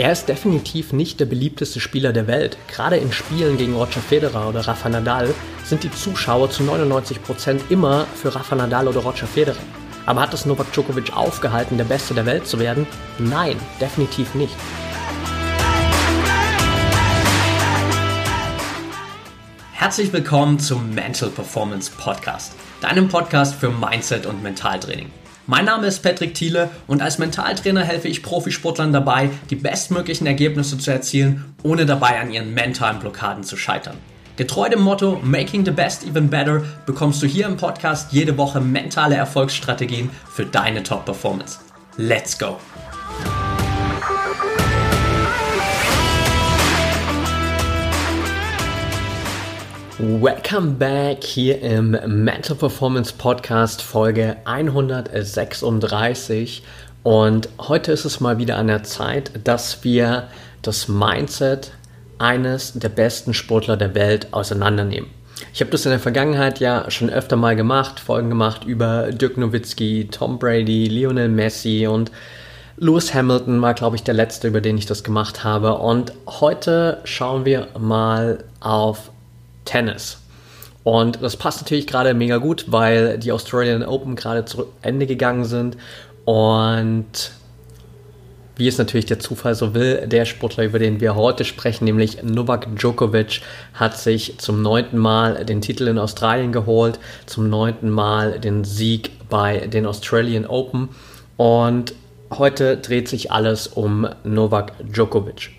Er 0.00 0.12
ist 0.12 0.30
definitiv 0.30 0.94
nicht 0.94 1.20
der 1.20 1.26
beliebteste 1.26 1.78
Spieler 1.78 2.14
der 2.14 2.26
Welt. 2.26 2.56
Gerade 2.68 2.96
in 2.96 3.12
Spielen 3.12 3.58
gegen 3.58 3.74
Roger 3.74 4.00
Federer 4.00 4.48
oder 4.48 4.66
Rafa 4.66 4.88
Nadal 4.88 5.34
sind 5.62 5.84
die 5.84 5.90
Zuschauer 5.90 6.50
zu 6.50 6.62
99% 6.62 7.60
immer 7.68 8.06
für 8.06 8.34
Rafa 8.34 8.56
Nadal 8.56 8.88
oder 8.88 9.00
Roger 9.00 9.26
Federer. 9.26 9.60
Aber 10.06 10.22
hat 10.22 10.32
es 10.32 10.46
Novak 10.46 10.72
Djokovic 10.72 11.14
aufgehalten, 11.14 11.76
der 11.76 11.84
Beste 11.84 12.14
der 12.14 12.24
Welt 12.24 12.46
zu 12.46 12.58
werden? 12.58 12.86
Nein, 13.18 13.58
definitiv 13.78 14.34
nicht. 14.34 14.54
Herzlich 19.74 20.14
willkommen 20.14 20.58
zum 20.58 20.94
Mental 20.94 21.28
Performance 21.28 21.90
Podcast, 21.94 22.54
deinem 22.80 23.08
Podcast 23.08 23.54
für 23.54 23.68
Mindset 23.68 24.24
und 24.24 24.42
Mentaltraining. 24.42 25.10
Mein 25.50 25.64
Name 25.64 25.88
ist 25.88 25.98
Patrick 25.98 26.34
Thiele 26.34 26.70
und 26.86 27.02
als 27.02 27.18
Mentaltrainer 27.18 27.82
helfe 27.82 28.06
ich 28.06 28.22
Profisportlern 28.22 28.92
dabei, 28.92 29.30
die 29.50 29.56
bestmöglichen 29.56 30.28
Ergebnisse 30.28 30.78
zu 30.78 30.92
erzielen, 30.92 31.56
ohne 31.64 31.86
dabei 31.86 32.20
an 32.20 32.30
ihren 32.30 32.54
mentalen 32.54 33.00
Blockaden 33.00 33.42
zu 33.42 33.56
scheitern. 33.56 33.96
Getreu 34.36 34.68
dem 34.68 34.80
Motto 34.80 35.18
Making 35.24 35.64
the 35.64 35.72
Best 35.72 36.06
Even 36.06 36.30
Better 36.30 36.62
bekommst 36.86 37.20
du 37.20 37.26
hier 37.26 37.46
im 37.46 37.56
Podcast 37.56 38.12
jede 38.12 38.38
Woche 38.38 38.60
mentale 38.60 39.16
Erfolgsstrategien 39.16 40.10
für 40.32 40.46
deine 40.46 40.84
Top-Performance. 40.84 41.58
Let's 41.96 42.38
go! 42.38 42.56
Welcome 50.02 50.76
back 50.78 51.24
hier 51.24 51.60
im 51.60 51.90
Mental 51.90 52.56
Performance 52.56 53.12
Podcast 53.12 53.82
Folge 53.82 54.38
136 54.46 56.62
und 57.02 57.50
heute 57.58 57.92
ist 57.92 58.06
es 58.06 58.18
mal 58.18 58.38
wieder 58.38 58.56
an 58.56 58.68
der 58.68 58.82
Zeit, 58.82 59.30
dass 59.44 59.84
wir 59.84 60.28
das 60.62 60.88
Mindset 60.88 61.72
eines 62.18 62.72
der 62.72 62.88
besten 62.88 63.34
Sportler 63.34 63.76
der 63.76 63.94
Welt 63.94 64.32
auseinandernehmen. 64.32 65.10
Ich 65.52 65.60
habe 65.60 65.70
das 65.70 65.84
in 65.84 65.90
der 65.90 66.00
Vergangenheit 66.00 66.60
ja 66.60 66.90
schon 66.90 67.10
öfter 67.10 67.36
mal 67.36 67.54
gemacht, 67.54 68.00
Folgen 68.00 68.30
gemacht 68.30 68.64
über 68.64 69.12
Dirk 69.12 69.36
Nowitzki, 69.36 70.08
Tom 70.10 70.38
Brady, 70.38 70.86
Lionel 70.86 71.28
Messi 71.28 71.86
und 71.86 72.10
Lewis 72.78 73.12
Hamilton 73.12 73.60
war, 73.60 73.74
glaube 73.74 73.96
ich, 73.96 74.02
der 74.02 74.14
letzte, 74.14 74.48
über 74.48 74.62
den 74.62 74.78
ich 74.78 74.86
das 74.86 75.04
gemacht 75.04 75.44
habe. 75.44 75.74
Und 75.74 76.14
heute 76.26 77.02
schauen 77.04 77.44
wir 77.44 77.68
mal 77.78 78.44
auf 78.60 79.10
Tennis. 79.64 80.18
Und 80.82 81.22
das 81.22 81.36
passt 81.36 81.60
natürlich 81.60 81.86
gerade 81.86 82.14
mega 82.14 82.38
gut, 82.38 82.66
weil 82.68 83.18
die 83.18 83.32
Australian 83.32 83.82
Open 83.82 84.16
gerade 84.16 84.44
zu 84.44 84.66
Ende 84.82 85.06
gegangen 85.06 85.44
sind. 85.44 85.76
Und 86.24 87.32
wie 88.56 88.68
es 88.68 88.78
natürlich 88.78 89.06
der 89.06 89.18
Zufall 89.18 89.54
so 89.54 89.74
will, 89.74 90.06
der 90.06 90.26
Sportler, 90.26 90.64
über 90.64 90.78
den 90.78 91.00
wir 91.00 91.14
heute 91.14 91.44
sprechen, 91.44 91.84
nämlich 91.84 92.22
Novak 92.22 92.66
Djokovic, 92.76 93.40
hat 93.72 93.96
sich 93.96 94.38
zum 94.38 94.62
neunten 94.62 94.98
Mal 94.98 95.44
den 95.44 95.60
Titel 95.60 95.88
in 95.88 95.98
Australien 95.98 96.52
geholt, 96.52 96.98
zum 97.26 97.48
neunten 97.48 97.88
Mal 97.90 98.38
den 98.38 98.64
Sieg 98.64 99.28
bei 99.28 99.66
den 99.66 99.86
Australian 99.86 100.44
Open. 100.44 100.90
Und 101.36 101.94
heute 102.30 102.76
dreht 102.76 103.08
sich 103.08 103.32
alles 103.32 103.66
um 103.66 104.06
Novak 104.24 104.72
Djokovic. 104.80 105.50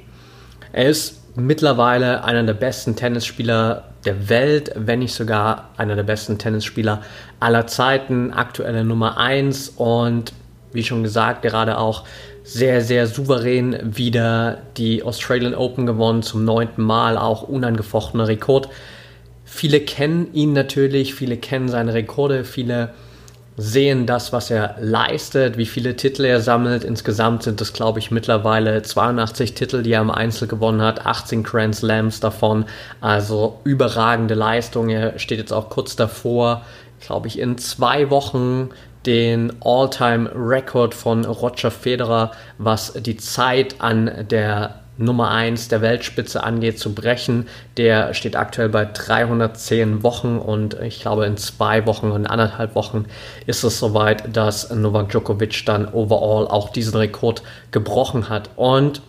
Er 0.71 0.89
ist 0.89 1.21
mittlerweile 1.35 2.23
einer 2.23 2.43
der 2.43 2.53
besten 2.53 2.95
Tennisspieler 2.95 3.90
der 4.05 4.29
Welt, 4.29 4.71
wenn 4.75 4.99
nicht 4.99 5.13
sogar 5.13 5.69
einer 5.77 5.95
der 5.95 6.03
besten 6.03 6.37
Tennisspieler 6.37 7.01
aller 7.39 7.67
Zeiten, 7.67 8.33
aktuelle 8.33 8.83
Nummer 8.83 9.17
1 9.17 9.73
und 9.77 10.33
wie 10.73 10.83
schon 10.83 11.03
gesagt, 11.03 11.41
gerade 11.41 11.77
auch 11.77 12.05
sehr, 12.43 12.81
sehr 12.81 13.07
souverän 13.07 13.77
wieder 13.83 14.59
die 14.77 15.03
Australian 15.03 15.53
Open 15.53 15.85
gewonnen, 15.85 16.23
zum 16.23 16.43
neunten 16.43 16.81
Mal, 16.81 17.17
auch 17.17 17.43
unangefochtener 17.43 18.27
Rekord. 18.27 18.69
Viele 19.45 19.81
kennen 19.81 20.33
ihn 20.33 20.53
natürlich, 20.53 21.13
viele 21.13 21.37
kennen 21.37 21.69
seine 21.69 21.93
Rekorde, 21.93 22.45
viele 22.45 22.93
sehen 23.57 24.05
das, 24.05 24.33
was 24.33 24.49
er 24.49 24.75
leistet, 24.79 25.57
wie 25.57 25.65
viele 25.65 25.95
Titel 25.95 26.23
er 26.25 26.41
sammelt. 26.41 26.83
Insgesamt 26.83 27.43
sind 27.43 27.61
es, 27.61 27.73
glaube 27.73 27.99
ich, 27.99 28.11
mittlerweile 28.11 28.81
82 28.81 29.53
Titel, 29.53 29.83
die 29.83 29.91
er 29.91 30.01
im 30.01 30.11
Einzel 30.11 30.47
gewonnen 30.47 30.81
hat, 30.81 31.05
18 31.05 31.43
Grand 31.43 31.75
Slams 31.75 32.19
davon. 32.19 32.65
Also 33.01 33.59
überragende 33.63 34.33
Leistung. 34.33 34.89
Er 34.89 35.19
steht 35.19 35.39
jetzt 35.39 35.53
auch 35.53 35.69
kurz 35.69 35.95
davor, 35.95 36.65
glaube 37.01 37.27
ich, 37.27 37.39
in 37.39 37.57
zwei 37.57 38.09
Wochen 38.09 38.69
den 39.05 39.51
All-Time-Record 39.61 40.93
von 40.93 41.25
Roger 41.25 41.71
Federer, 41.71 42.31
was 42.57 42.93
die 42.93 43.17
Zeit 43.17 43.75
an 43.79 44.27
der 44.29 44.80
Nummer 44.97 45.31
1 45.31 45.69
der 45.69 45.81
Weltspitze 45.81 46.43
angeht, 46.43 46.79
zu 46.79 46.93
brechen. 46.93 47.47
Der 47.77 48.13
steht 48.13 48.35
aktuell 48.35 48.69
bei 48.69 48.85
310 48.85 50.03
Wochen 50.03 50.37
und 50.37 50.75
ich 50.81 51.01
glaube 51.01 51.25
in 51.25 51.37
zwei 51.37 51.85
Wochen 51.85 52.11
und 52.11 52.27
anderthalb 52.27 52.75
Wochen 52.75 53.05
ist 53.45 53.63
es 53.63 53.79
soweit, 53.79 54.35
dass 54.35 54.69
Novak 54.69 55.09
Djokovic 55.09 55.65
dann 55.65 55.87
overall 55.87 56.47
auch 56.47 56.69
diesen 56.69 56.95
Rekord 56.95 57.41
gebrochen 57.71 58.29
hat. 58.29 58.49
Und 58.55 59.01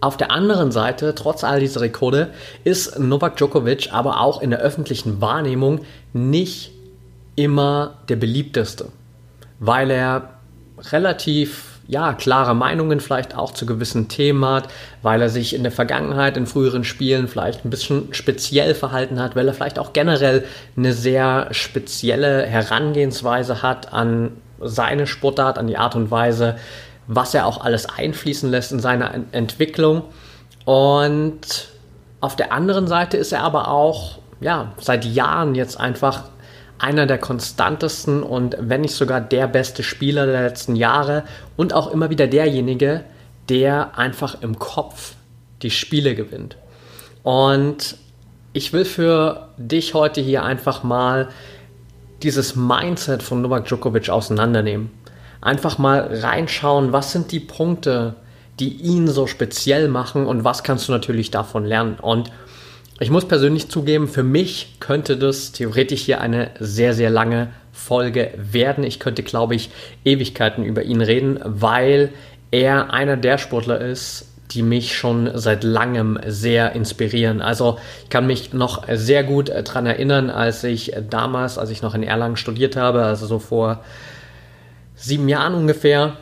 auf 0.00 0.16
der 0.16 0.30
anderen 0.30 0.70
Seite, 0.70 1.14
trotz 1.14 1.42
all 1.42 1.58
dieser 1.58 1.80
Rekorde, 1.80 2.30
ist 2.62 2.98
Novak 2.98 3.36
Djokovic 3.36 3.92
aber 3.92 4.20
auch 4.20 4.40
in 4.40 4.50
der 4.50 4.60
öffentlichen 4.60 5.20
Wahrnehmung 5.20 5.80
nicht 6.12 6.70
immer 7.34 7.94
der 8.08 8.16
beliebteste, 8.16 8.86
weil 9.58 9.90
er 9.90 10.30
relativ 10.90 11.77
ja, 11.88 12.12
klare 12.12 12.54
Meinungen 12.54 13.00
vielleicht 13.00 13.34
auch 13.34 13.52
zu 13.52 13.64
gewissen 13.64 14.08
Themen 14.08 14.44
hat, 14.44 14.68
weil 15.02 15.22
er 15.22 15.30
sich 15.30 15.54
in 15.54 15.62
der 15.62 15.72
Vergangenheit 15.72 16.36
in 16.36 16.46
früheren 16.46 16.84
Spielen 16.84 17.28
vielleicht 17.28 17.64
ein 17.64 17.70
bisschen 17.70 18.12
speziell 18.12 18.74
verhalten 18.74 19.18
hat, 19.18 19.34
weil 19.34 19.48
er 19.48 19.54
vielleicht 19.54 19.78
auch 19.78 19.94
generell 19.94 20.44
eine 20.76 20.92
sehr 20.92 21.48
spezielle 21.50 22.44
Herangehensweise 22.44 23.62
hat 23.62 23.92
an 23.92 24.32
seine 24.60 25.06
Sportart, 25.06 25.58
an 25.58 25.66
die 25.66 25.78
Art 25.78 25.96
und 25.96 26.10
Weise, 26.10 26.56
was 27.06 27.32
er 27.32 27.46
auch 27.46 27.64
alles 27.64 27.88
einfließen 27.88 28.50
lässt 28.50 28.70
in 28.70 28.80
seine 28.80 29.24
Entwicklung. 29.32 30.02
Und 30.66 31.70
auf 32.20 32.36
der 32.36 32.52
anderen 32.52 32.86
Seite 32.86 33.16
ist 33.16 33.32
er 33.32 33.42
aber 33.42 33.68
auch 33.68 34.18
ja, 34.40 34.72
seit 34.78 35.06
Jahren 35.06 35.54
jetzt 35.54 35.80
einfach 35.80 36.24
einer 36.78 37.06
der 37.06 37.18
konstantesten 37.18 38.22
und 38.22 38.56
wenn 38.60 38.82
nicht 38.82 38.94
sogar 38.94 39.20
der 39.20 39.48
beste 39.48 39.82
Spieler 39.82 40.26
der 40.26 40.42
letzten 40.42 40.76
Jahre 40.76 41.24
und 41.56 41.72
auch 41.72 41.90
immer 41.90 42.10
wieder 42.10 42.26
derjenige, 42.26 43.04
der 43.48 43.98
einfach 43.98 44.42
im 44.42 44.58
Kopf 44.58 45.14
die 45.62 45.70
Spiele 45.70 46.14
gewinnt. 46.14 46.56
Und 47.22 47.96
ich 48.52 48.72
will 48.72 48.84
für 48.84 49.48
dich 49.56 49.94
heute 49.94 50.20
hier 50.20 50.44
einfach 50.44 50.82
mal 50.82 51.28
dieses 52.22 52.56
Mindset 52.56 53.22
von 53.22 53.42
Novak 53.42 53.66
Djokovic 53.66 54.08
auseinandernehmen. 54.08 54.90
Einfach 55.40 55.78
mal 55.78 56.08
reinschauen, 56.12 56.92
was 56.92 57.12
sind 57.12 57.30
die 57.30 57.40
Punkte, 57.40 58.14
die 58.58 58.74
ihn 58.74 59.06
so 59.06 59.26
speziell 59.26 59.88
machen 59.88 60.26
und 60.26 60.42
was 60.42 60.64
kannst 60.64 60.88
du 60.88 60.92
natürlich 60.92 61.30
davon 61.30 61.64
lernen. 61.64 61.96
Und 62.00 62.30
ich 63.00 63.10
muss 63.10 63.28
persönlich 63.28 63.68
zugeben, 63.68 64.08
für 64.08 64.24
mich 64.24 64.76
könnte 64.80 65.16
das 65.16 65.52
theoretisch 65.52 66.02
hier 66.02 66.20
eine 66.20 66.50
sehr, 66.58 66.94
sehr 66.94 67.10
lange 67.10 67.48
Folge 67.72 68.32
werden. 68.36 68.82
Ich 68.82 68.98
könnte, 68.98 69.22
glaube 69.22 69.54
ich, 69.54 69.70
Ewigkeiten 70.04 70.64
über 70.64 70.82
ihn 70.82 71.00
reden, 71.00 71.38
weil 71.44 72.10
er 72.50 72.92
einer 72.92 73.16
der 73.16 73.38
Sportler 73.38 73.80
ist, 73.80 74.26
die 74.50 74.62
mich 74.62 74.96
schon 74.96 75.30
seit 75.34 75.62
langem 75.62 76.18
sehr 76.26 76.72
inspirieren. 76.72 77.40
Also 77.40 77.78
ich 78.04 78.10
kann 78.10 78.26
mich 78.26 78.52
noch 78.52 78.84
sehr 78.90 79.22
gut 79.22 79.50
daran 79.50 79.86
erinnern, 79.86 80.30
als 80.30 80.64
ich 80.64 80.92
damals, 81.08 81.58
als 81.58 81.70
ich 81.70 81.82
noch 81.82 81.94
in 81.94 82.02
Erlangen 82.02 82.36
studiert 82.36 82.74
habe, 82.74 83.04
also 83.04 83.26
so 83.26 83.38
vor 83.38 83.84
sieben 84.96 85.28
Jahren 85.28 85.54
ungefähr, 85.54 86.16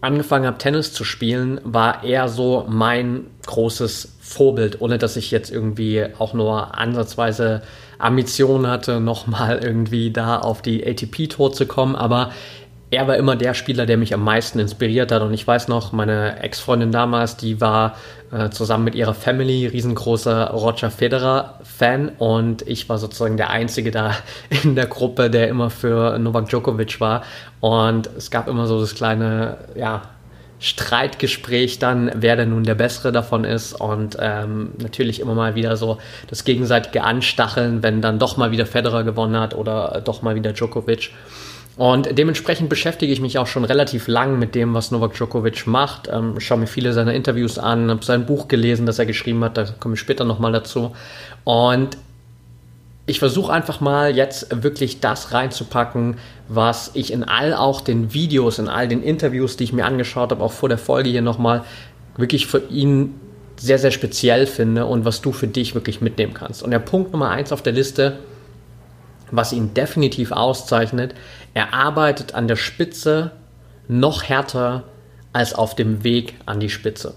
angefangen 0.00 0.46
habe, 0.46 0.58
Tennis 0.58 0.92
zu 0.92 1.04
spielen, 1.04 1.60
war 1.64 2.04
er 2.04 2.28
so 2.28 2.64
mein 2.68 3.26
großes 3.46 4.16
Vorbild, 4.20 4.80
ohne 4.80 4.98
dass 4.98 5.16
ich 5.16 5.30
jetzt 5.30 5.50
irgendwie 5.50 6.06
auch 6.18 6.34
nur 6.34 6.78
ansatzweise 6.78 7.62
Ambitionen 7.98 8.66
hatte, 8.66 9.00
nochmal 9.00 9.58
irgendwie 9.62 10.10
da 10.10 10.38
auf 10.38 10.62
die 10.62 10.86
ATP-Tour 10.86 11.52
zu 11.52 11.66
kommen. 11.66 11.96
Aber 11.96 12.30
er 12.90 13.06
war 13.06 13.16
immer 13.16 13.36
der 13.36 13.52
Spieler, 13.54 13.84
der 13.84 13.98
mich 13.98 14.14
am 14.14 14.24
meisten 14.24 14.58
inspiriert 14.58 15.12
hat. 15.12 15.20
Und 15.22 15.34
ich 15.34 15.46
weiß 15.46 15.68
noch, 15.68 15.92
meine 15.92 16.40
Ex-Freundin 16.40 16.90
damals, 16.90 17.36
die 17.36 17.60
war 17.60 17.96
äh, 18.32 18.48
zusammen 18.48 18.84
mit 18.84 18.94
ihrer 18.94 19.14
Family 19.14 19.66
riesengroßer 19.66 20.50
Roger 20.50 20.90
Federer-Fan. 20.90 22.12
Und 22.18 22.66
ich 22.66 22.88
war 22.88 22.98
sozusagen 22.98 23.36
der 23.36 23.50
Einzige 23.50 23.90
da 23.90 24.16
in 24.64 24.74
der 24.74 24.86
Gruppe, 24.86 25.28
der 25.28 25.48
immer 25.48 25.68
für 25.68 26.18
Novak 26.18 26.48
Djokovic 26.48 27.00
war. 27.00 27.24
Und 27.60 28.08
es 28.16 28.30
gab 28.30 28.48
immer 28.48 28.66
so 28.66 28.80
das 28.80 28.94
kleine, 28.94 29.58
ja, 29.74 30.02
Streitgespräch 30.60 31.78
dann, 31.78 32.10
wer 32.16 32.34
denn 32.34 32.50
nun 32.50 32.64
der 32.64 32.74
Bessere 32.74 33.12
davon 33.12 33.44
ist 33.44 33.74
und 33.74 34.16
ähm, 34.20 34.72
natürlich 34.78 35.20
immer 35.20 35.34
mal 35.34 35.54
wieder 35.54 35.76
so 35.76 35.98
das 36.26 36.42
gegenseitige 36.42 37.04
Anstacheln, 37.04 37.84
wenn 37.84 38.02
dann 38.02 38.18
doch 38.18 38.36
mal 38.36 38.50
wieder 38.50 38.66
Federer 38.66 39.04
gewonnen 39.04 39.38
hat 39.38 39.54
oder 39.54 40.02
doch 40.04 40.22
mal 40.22 40.34
wieder 40.34 40.52
Djokovic. 40.52 41.12
Und 41.78 42.18
dementsprechend 42.18 42.68
beschäftige 42.68 43.12
ich 43.12 43.20
mich 43.20 43.38
auch 43.38 43.46
schon 43.46 43.64
relativ 43.64 44.08
lang 44.08 44.36
mit 44.36 44.56
dem, 44.56 44.74
was 44.74 44.90
Novak 44.90 45.14
Djokovic 45.14 45.68
macht. 45.68 46.08
Ähm, 46.12 46.40
schaue 46.40 46.58
mir 46.58 46.66
viele 46.66 46.92
seiner 46.92 47.14
Interviews 47.14 47.56
an, 47.56 47.88
habe 47.88 48.04
sein 48.04 48.26
Buch 48.26 48.48
gelesen, 48.48 48.84
das 48.84 48.98
er 48.98 49.06
geschrieben 49.06 49.44
hat, 49.44 49.56
da 49.56 49.64
komme 49.78 49.94
ich 49.94 50.00
später 50.00 50.24
nochmal 50.24 50.50
dazu. 50.50 50.90
Und 51.44 51.96
ich 53.06 53.20
versuche 53.20 53.52
einfach 53.52 53.80
mal 53.80 54.14
jetzt 54.16 54.64
wirklich 54.64 54.98
das 54.98 55.32
reinzupacken, 55.32 56.16
was 56.48 56.90
ich 56.94 57.12
in 57.12 57.22
all 57.22 57.54
auch 57.54 57.80
den 57.80 58.12
Videos, 58.12 58.58
in 58.58 58.68
all 58.68 58.88
den 58.88 59.00
Interviews, 59.00 59.56
die 59.56 59.62
ich 59.62 59.72
mir 59.72 59.84
angeschaut 59.84 60.32
habe, 60.32 60.42
auch 60.42 60.52
vor 60.52 60.68
der 60.68 60.78
Folge 60.78 61.10
hier 61.10 61.22
nochmal, 61.22 61.62
wirklich 62.16 62.48
für 62.48 62.58
ihn 62.70 63.14
sehr, 63.56 63.78
sehr 63.78 63.92
speziell 63.92 64.46
finde 64.46 64.84
und 64.84 65.04
was 65.04 65.20
du 65.20 65.30
für 65.30 65.46
dich 65.46 65.76
wirklich 65.76 66.00
mitnehmen 66.00 66.34
kannst. 66.34 66.64
Und 66.64 66.72
der 66.72 66.80
Punkt 66.80 67.12
Nummer 67.12 67.30
eins 67.30 67.52
auf 67.52 67.62
der 67.62 67.72
Liste, 67.72 68.18
was 69.30 69.52
ihn 69.52 69.74
definitiv 69.74 70.32
auszeichnet, 70.32 71.14
er 71.58 71.74
arbeitet 71.74 72.34
an 72.34 72.46
der 72.46 72.54
Spitze 72.54 73.32
noch 73.88 74.22
härter 74.22 74.84
als 75.32 75.54
auf 75.54 75.74
dem 75.74 76.04
Weg 76.04 76.36
an 76.46 76.60
die 76.60 76.70
Spitze. 76.70 77.14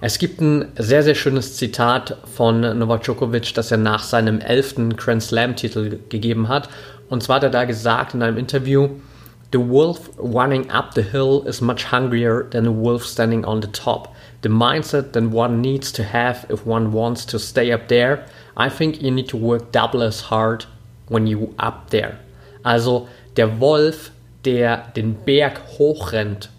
Es 0.00 0.18
gibt 0.18 0.40
ein 0.40 0.72
sehr, 0.78 1.02
sehr 1.02 1.16
schönes 1.16 1.56
Zitat 1.56 2.16
von 2.32 2.60
Novak 2.60 3.02
Djokovic, 3.02 3.54
das 3.54 3.72
er 3.72 3.78
nach 3.78 4.04
seinem 4.04 4.40
elften 4.40 4.96
Grand 4.96 5.22
Slam-Titel 5.22 5.98
gegeben 6.08 6.48
hat. 6.48 6.68
Und 7.08 7.24
zwar 7.24 7.36
hat 7.36 7.42
er 7.42 7.50
da 7.50 7.64
gesagt 7.64 8.14
in 8.14 8.22
einem 8.22 8.38
Interview, 8.38 8.88
The 9.52 9.58
wolf 9.58 10.10
running 10.16 10.70
up 10.70 10.94
the 10.94 11.02
hill 11.02 11.42
is 11.44 11.60
much 11.60 11.90
hungrier 11.90 12.48
than 12.50 12.66
a 12.66 12.70
wolf 12.70 13.04
standing 13.04 13.44
on 13.44 13.60
the 13.60 13.68
top. 13.68 14.14
The 14.42 14.48
mindset 14.48 15.12
that 15.12 15.24
one 15.24 15.60
needs 15.60 15.92
to 15.92 16.04
have 16.04 16.46
if 16.48 16.64
one 16.64 16.92
wants 16.92 17.26
to 17.26 17.38
stay 17.38 17.72
up 17.72 17.88
there, 17.88 18.24
I 18.56 18.70
think 18.70 19.02
you 19.02 19.10
need 19.10 19.28
to 19.28 19.36
work 19.36 19.72
double 19.72 20.02
as 20.02 20.30
hard 20.30 20.66
when 21.08 21.26
you 21.26 21.54
up 21.58 21.90
there. 21.90 22.18
Also 22.64 23.08
der 23.36 23.60
Wolf, 23.60 24.10
der 24.44 24.88
den 24.96 25.14
Berg 25.14 25.62
hochrennt, 25.78 26.50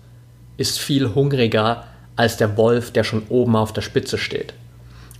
ist 0.58 0.80
viel 0.80 1.14
hungriger 1.14 1.86
als 2.16 2.38
der 2.38 2.58
Wolf, 2.58 2.92
der 2.92 3.04
schon 3.04 3.24
oben 3.30 3.56
auf 3.56 3.74
der 3.74 3.81
Spitze 3.81 4.18
steht. 4.18 4.54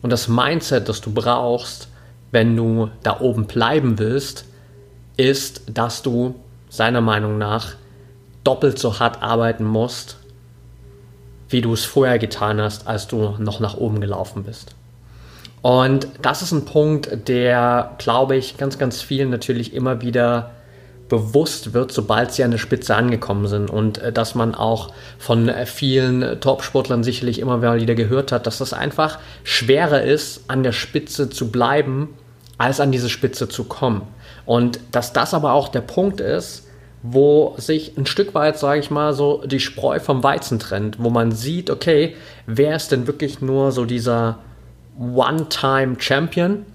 Und 0.02 0.10
das 0.12 0.28
Mindset, 0.28 0.90
das 0.90 1.02
du 1.02 1.12
brauchst, 1.12 1.88
wenn 2.32 2.56
du 2.56 2.90
da 3.04 3.20
oben 3.20 3.46
bleiben 3.46 4.00
willst, 4.00 4.46
ist, 5.18 5.62
dass 5.68 6.02
du 6.02 6.36
seiner 6.70 7.02
Meinung 7.02 7.38
nach 7.38 7.76
doppelt 8.44 8.80
so 8.80 9.00
hart 9.00 9.22
arbeiten 9.22 9.64
musst, 9.64 10.18
wie 11.50 11.62
du 11.62 11.74
es 11.74 11.86
vorher 11.86 12.20
getan 12.20 12.60
hast, 12.60 12.88
als 12.88 13.08
du 13.08 13.36
noch 13.38 13.60
nach 13.60 13.78
oben 13.78 14.02
gelaufen 14.02 14.44
bist. 14.44 14.76
Und 15.62 16.08
das 16.22 16.42
ist 16.42 16.52
ein 16.52 16.66
Punkt, 16.66 17.28
der, 17.30 17.92
glaube 17.98 18.36
ich, 18.36 18.58
ganz, 18.58 18.78
ganz 18.78 19.02
vielen 19.02 19.30
natürlich 19.30 19.74
immer 19.74 20.02
wieder 20.02 20.52
bewusst 21.10 21.74
wird, 21.74 21.92
sobald 21.92 22.32
sie 22.32 22.44
an 22.44 22.52
der 22.52 22.58
Spitze 22.58 22.96
angekommen 22.96 23.48
sind. 23.48 23.70
Und 23.70 23.98
äh, 24.00 24.12
dass 24.12 24.36
man 24.36 24.56
auch 24.56 24.92
von 25.20 25.50
äh, 25.50 25.66
vielen 25.66 26.40
Top-Sportlern 26.40 27.04
sicherlich 27.04 27.40
immer 27.40 27.62
wieder 27.62 27.96
gehört 27.96 28.32
hat, 28.32 28.48
dass 28.48 28.58
das 28.58 28.74
einfach 28.74 29.20
schwerer 29.44 30.02
ist, 30.02 30.46
an 30.48 30.64
der 30.64 30.72
Spitze 30.72 31.30
zu 31.30 31.52
bleiben, 31.52 32.10
als 32.58 32.80
an 32.80 32.92
diese 32.92 33.10
Spitze 33.10 33.50
zu 33.50 33.66
kommen. 33.66 34.04
Und 34.46 34.80
dass 34.92 35.14
das 35.14 35.34
aber 35.34 35.54
auch 35.54 35.70
der 35.70 35.82
Punkt 35.82 36.22
ist, 36.22 36.68
wo 37.02 37.56
sich 37.58 37.98
ein 37.98 38.06
Stück 38.06 38.34
weit, 38.34 38.58
sage 38.58 38.80
ich 38.80 38.90
mal, 38.90 39.14
so 39.14 39.44
die 39.46 39.60
Spreu 39.60 40.00
vom 40.00 40.24
Weizen 40.24 40.58
trennt, 40.58 41.04
wo 41.04 41.10
man 41.10 41.34
sieht, 41.34 41.70
okay, 41.70 42.16
wer 42.46 42.76
ist 42.76 42.92
denn 42.92 43.08
wirklich 43.08 43.42
nur 43.42 43.74
so 43.74 43.84
dieser 43.86 44.40
One-Time-Champion, 44.98 46.66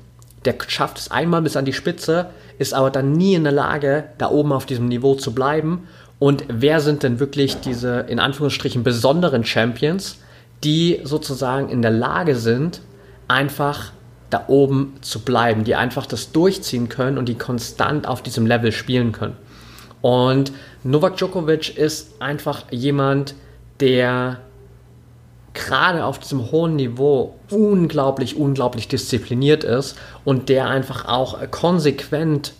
der 0.45 0.55
schafft 0.67 0.99
es 0.99 1.11
einmal 1.11 1.43
bis 1.43 1.57
an 1.57 1.65
die 1.65 1.73
Spitze, 1.73 2.31
ist 2.59 2.75
aber 2.75 2.91
dann 2.91 3.13
nie 3.13 3.35
in 3.35 3.45
der 3.45 3.53
Lage, 3.53 4.05
da 4.19 4.31
oben 4.31 4.53
auf 4.53 4.67
diesem 4.67 4.89
Niveau 4.89 5.15
zu 5.15 5.33
bleiben. 5.33 5.87
Und 6.19 6.45
wer 6.49 6.81
sind 6.81 7.03
denn 7.03 7.21
wirklich 7.21 7.61
diese 7.61 8.01
in 8.01 8.19
Anführungsstrichen 8.19 8.83
besonderen 8.83 9.45
Champions, 9.45 10.19
die 10.65 11.01
sozusagen 11.05 11.69
in 11.69 11.83
der 11.83 11.93
Lage 11.93 12.35
sind, 12.35 12.81
einfach 13.29 13.93
da 14.31 14.45
oben 14.49 14.95
zu 15.01 15.21
bleiben, 15.21 15.65
die 15.65 15.75
einfach 15.75 16.07
das 16.07 16.33
durchziehen 16.33 16.89
können 16.89 17.17
und 17.17 17.29
die 17.29 17.37
konstant 17.37 18.07
auf 18.07 18.23
diesem 18.23 18.47
Level 18.47 18.73
spielen 18.73 19.13
können. 19.13 19.37
Und 20.01 20.53
Novak 20.85 21.17
Djokovic 21.17 21.77
ist 21.77 22.21
einfach 22.21 22.65
jemand, 22.71 23.35
der 23.81 24.41
gerade 25.59 26.05
auf 26.05 26.19
diesem 26.19 26.51
hohen 26.51 26.77
Niveau 26.77 27.35
unglaublich, 27.51 28.37
unglaublich 28.37 28.89
diszipliniert 28.89 29.65
ist 29.65 29.97
und 30.25 30.49
der 30.49 30.69
einfach 30.69 31.07
auch 31.07 31.39
konsequent 31.51 32.53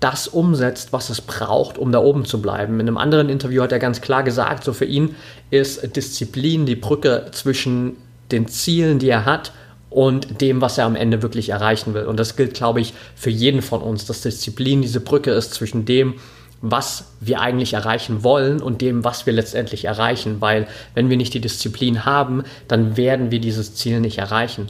das 0.00 0.28
umsetzt, 0.28 0.92
was 0.92 1.10
es 1.10 1.20
braucht, 1.20 1.78
um 1.78 1.90
da 1.90 2.00
oben 2.00 2.24
zu 2.24 2.42
bleiben. 2.42 2.74
In 2.74 2.88
einem 2.88 2.98
anderen 2.98 3.28
Interview 3.28 3.62
hat 3.62 3.72
er 3.72 3.78
ganz 3.78 4.00
klar 4.00 4.22
gesagt, 4.22 4.64
so 4.64 4.72
für 4.72 4.84
ihn 4.84 5.14
ist 5.50 5.96
Disziplin 5.96 6.66
die 6.66 6.76
Brücke 6.76 7.26
zwischen 7.32 7.96
den 8.30 8.46
Zielen, 8.48 8.98
die 8.98 9.08
er 9.08 9.24
hat 9.24 9.52
und 9.88 10.40
dem, 10.40 10.60
was 10.60 10.76
er 10.76 10.84
am 10.84 10.96
Ende 10.96 11.22
wirklich 11.22 11.48
erreichen 11.48 11.94
will. 11.94 12.04
Und 12.04 12.20
das 12.20 12.36
gilt, 12.36 12.54
glaube 12.54 12.80
ich, 12.80 12.92
für 13.14 13.30
jeden 13.30 13.62
von 13.62 13.80
uns, 13.80 14.04
dass 14.04 14.20
Disziplin 14.20 14.82
diese 14.82 15.00
Brücke 15.00 15.30
ist 15.30 15.54
zwischen 15.54 15.86
dem, 15.86 16.14
was 16.62 17.12
wir 17.20 17.40
eigentlich 17.40 17.74
erreichen 17.74 18.24
wollen 18.24 18.60
und 18.62 18.80
dem, 18.80 19.04
was 19.04 19.26
wir 19.26 19.32
letztendlich 19.32 19.84
erreichen. 19.84 20.40
Weil 20.40 20.66
wenn 20.94 21.10
wir 21.10 21.16
nicht 21.16 21.34
die 21.34 21.40
Disziplin 21.40 22.04
haben, 22.04 22.44
dann 22.68 22.96
werden 22.96 23.30
wir 23.30 23.40
dieses 23.40 23.74
Ziel 23.74 24.00
nicht 24.00 24.18
erreichen. 24.18 24.68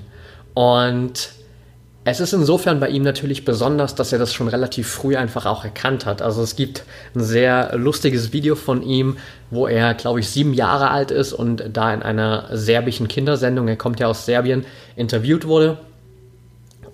Und 0.55 1.31
es 2.09 2.21
ist 2.21 2.33
insofern 2.33 2.79
bei 2.79 2.89
ihm 2.89 3.03
natürlich 3.03 3.45
besonders, 3.45 3.97
dass 3.97 4.13
er 4.13 4.21
das 4.21 4.33
schon 4.33 4.47
relativ 4.47 4.89
früh 4.89 5.17
einfach 5.17 5.45
auch 5.45 5.65
erkannt 5.65 6.07
hat. 6.07 6.23
Also 6.23 6.41
es 6.41 6.55
gibt 6.55 6.85
ein 7.17 7.21
sehr 7.21 7.77
lustiges 7.77 8.33
Video 8.33 8.55
von 8.55 8.83
ihm, 8.83 9.17
wo 9.51 9.67
er, 9.67 9.93
glaube 9.95 10.21
ich, 10.21 10.29
sieben 10.29 10.55
Jahre 10.55 10.93
alt 10.93 11.11
ist 11.11 11.33
und 11.33 11.65
da 11.73 11.93
in 11.93 12.05
einer 12.05 12.49
serbischen 12.53 13.09
Kindersendung, 13.09 13.67
er 13.67 13.75
kommt 13.75 13.99
ja 13.99 14.07
aus 14.07 14.25
Serbien, 14.25 14.65
interviewt 14.95 15.49
wurde 15.49 15.79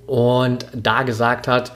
und 0.06 0.64
da 0.74 1.02
gesagt 1.02 1.46
hat, 1.46 1.72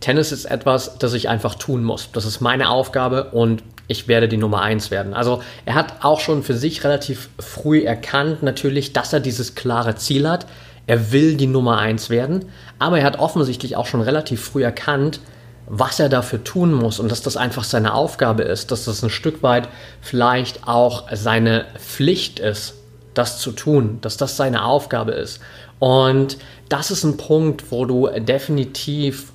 Tennis 0.00 0.32
ist 0.32 0.44
etwas, 0.44 0.98
das 0.98 1.12
ich 1.14 1.28
einfach 1.28 1.54
tun 1.56 1.82
muss. 1.82 2.10
Das 2.12 2.24
ist 2.24 2.40
meine 2.40 2.70
Aufgabe 2.70 3.30
und 3.32 3.62
ich 3.88 4.06
werde 4.06 4.28
die 4.28 4.36
Nummer 4.36 4.62
eins 4.62 4.90
werden. 4.90 5.14
Also 5.14 5.42
er 5.64 5.74
hat 5.74 6.04
auch 6.04 6.20
schon 6.20 6.42
für 6.42 6.54
sich 6.54 6.84
relativ 6.84 7.30
früh 7.38 7.82
erkannt, 7.82 8.42
natürlich, 8.42 8.92
dass 8.92 9.12
er 9.12 9.20
dieses 9.20 9.54
klare 9.54 9.96
Ziel 9.96 10.28
hat. 10.28 10.46
Er 10.86 11.10
will 11.12 11.36
die 11.36 11.46
Nummer 11.46 11.78
eins 11.78 12.10
werden, 12.10 12.46
aber 12.78 12.98
er 12.98 13.04
hat 13.04 13.18
offensichtlich 13.18 13.76
auch 13.76 13.86
schon 13.86 14.00
relativ 14.00 14.42
früh 14.42 14.62
erkannt, 14.62 15.20
was 15.66 16.00
er 16.00 16.08
dafür 16.08 16.44
tun 16.44 16.72
muss 16.72 16.98
und 16.98 17.10
dass 17.10 17.20
das 17.20 17.36
einfach 17.36 17.64
seine 17.64 17.92
Aufgabe 17.92 18.42
ist, 18.42 18.70
dass 18.70 18.86
das 18.86 19.02
ein 19.02 19.10
Stück 19.10 19.42
weit 19.42 19.68
vielleicht 20.00 20.66
auch 20.66 21.04
seine 21.12 21.66
Pflicht 21.78 22.38
ist, 22.38 22.74
das 23.12 23.38
zu 23.38 23.52
tun, 23.52 23.98
dass 24.00 24.16
das 24.16 24.36
seine 24.36 24.64
Aufgabe 24.64 25.12
ist. 25.12 25.40
Und 25.78 26.38
das 26.68 26.90
ist 26.90 27.04
ein 27.04 27.16
Punkt, 27.16 27.70
wo 27.70 27.84
du 27.84 28.08
definitiv 28.18 29.32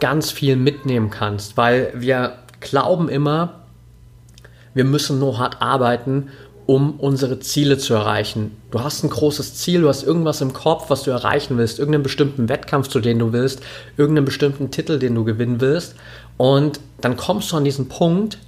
ganz 0.00 0.30
viel 0.30 0.56
mitnehmen 0.56 1.10
kannst, 1.10 1.56
weil 1.56 1.92
wir 1.94 2.38
glauben 2.60 3.08
immer, 3.08 3.60
wir 4.74 4.84
müssen 4.84 5.18
nur 5.18 5.38
hart 5.38 5.60
arbeiten, 5.60 6.28
um 6.66 7.00
unsere 7.00 7.40
Ziele 7.40 7.78
zu 7.78 7.94
erreichen. 7.94 8.54
Du 8.70 8.80
hast 8.80 9.02
ein 9.02 9.08
großes 9.08 9.54
Ziel, 9.54 9.80
du 9.80 9.88
hast 9.88 10.02
irgendwas 10.02 10.42
im 10.42 10.52
Kopf, 10.52 10.90
was 10.90 11.02
du 11.02 11.10
erreichen 11.10 11.56
willst, 11.56 11.78
irgendeinen 11.78 12.02
bestimmten 12.02 12.48
Wettkampf, 12.50 12.88
zu 12.88 13.00
dem 13.00 13.18
du 13.18 13.32
willst, 13.32 13.62
irgendeinen 13.96 14.26
bestimmten 14.26 14.70
Titel, 14.70 14.98
den 14.98 15.14
du 15.14 15.24
gewinnen 15.24 15.62
willst. 15.62 15.94
Und 16.36 16.78
dann 17.00 17.16
kommst 17.16 17.50
du 17.50 17.56
an 17.56 17.64
diesen 17.64 17.88
Punkt 17.88 18.38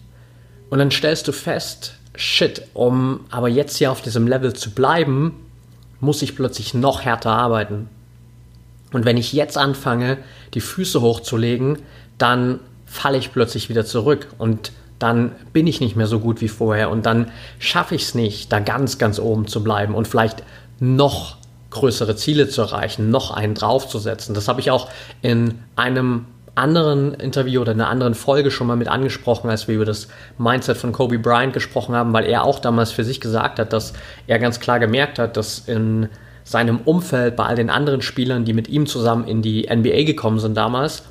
und 0.68 0.78
dann 0.78 0.90
stellst 0.90 1.28
du 1.28 1.32
fest, 1.32 1.94
shit, 2.14 2.62
um 2.74 3.20
aber 3.30 3.48
jetzt 3.48 3.78
hier 3.78 3.90
auf 3.90 4.02
diesem 4.02 4.28
Level 4.28 4.52
zu 4.52 4.70
bleiben, 4.70 5.34
muss 5.98 6.20
ich 6.20 6.36
plötzlich 6.36 6.74
noch 6.74 7.00
härter 7.00 7.30
arbeiten. 7.30 7.88
Und 8.92 9.04
wenn 9.04 9.16
ich 9.16 9.32
jetzt 9.32 9.56
anfange, 9.56 10.18
die 10.54 10.60
Füße 10.60 11.00
hochzulegen, 11.00 11.78
dann 12.18 12.60
falle 12.86 13.18
ich 13.18 13.32
plötzlich 13.32 13.68
wieder 13.68 13.84
zurück 13.84 14.28
und 14.38 14.72
dann 14.98 15.32
bin 15.52 15.66
ich 15.66 15.80
nicht 15.80 15.96
mehr 15.96 16.06
so 16.06 16.20
gut 16.20 16.40
wie 16.40 16.48
vorher 16.48 16.90
und 16.90 17.06
dann 17.06 17.30
schaffe 17.58 17.94
ich 17.94 18.02
es 18.02 18.14
nicht, 18.14 18.52
da 18.52 18.60
ganz, 18.60 18.98
ganz 18.98 19.18
oben 19.18 19.46
zu 19.46 19.64
bleiben 19.64 19.94
und 19.94 20.06
vielleicht 20.06 20.42
noch 20.78 21.38
größere 21.70 22.16
Ziele 22.16 22.48
zu 22.48 22.62
erreichen, 22.62 23.10
noch 23.10 23.30
einen 23.30 23.54
draufzusetzen. 23.54 24.34
Das 24.34 24.48
habe 24.48 24.60
ich 24.60 24.70
auch 24.70 24.88
in 25.22 25.60
einem 25.76 26.26
anderen 26.54 27.14
Interview 27.14 27.60
oder 27.62 27.72
in 27.72 27.80
einer 27.80 27.88
anderen 27.88 28.14
Folge 28.14 28.50
schon 28.50 28.66
mal 28.66 28.76
mit 28.76 28.88
angesprochen, 28.88 29.48
als 29.48 29.68
wir 29.68 29.76
über 29.76 29.84
das 29.84 30.08
Mindset 30.36 30.76
von 30.76 30.92
Kobe 30.92 31.18
Bryant 31.18 31.52
gesprochen 31.52 31.94
haben, 31.94 32.12
weil 32.12 32.26
er 32.26 32.44
auch 32.44 32.58
damals 32.58 32.90
für 32.90 33.04
sich 33.04 33.20
gesagt 33.20 33.58
hat, 33.58 33.72
dass 33.72 33.94
er 34.26 34.38
ganz 34.38 34.60
klar 34.60 34.80
gemerkt 34.80 35.18
hat, 35.18 35.36
dass 35.36 35.60
in 35.60 36.08
seinem 36.44 36.80
Umfeld, 36.84 37.36
bei 37.36 37.44
all 37.44 37.56
den 37.56 37.70
anderen 37.70 38.02
Spielern, 38.02 38.44
die 38.44 38.52
mit 38.52 38.68
ihm 38.68 38.86
zusammen 38.86 39.26
in 39.26 39.42
die 39.42 39.68
NBA 39.72 40.04
gekommen 40.04 40.40
sind 40.40 40.56
damals, 40.56 41.04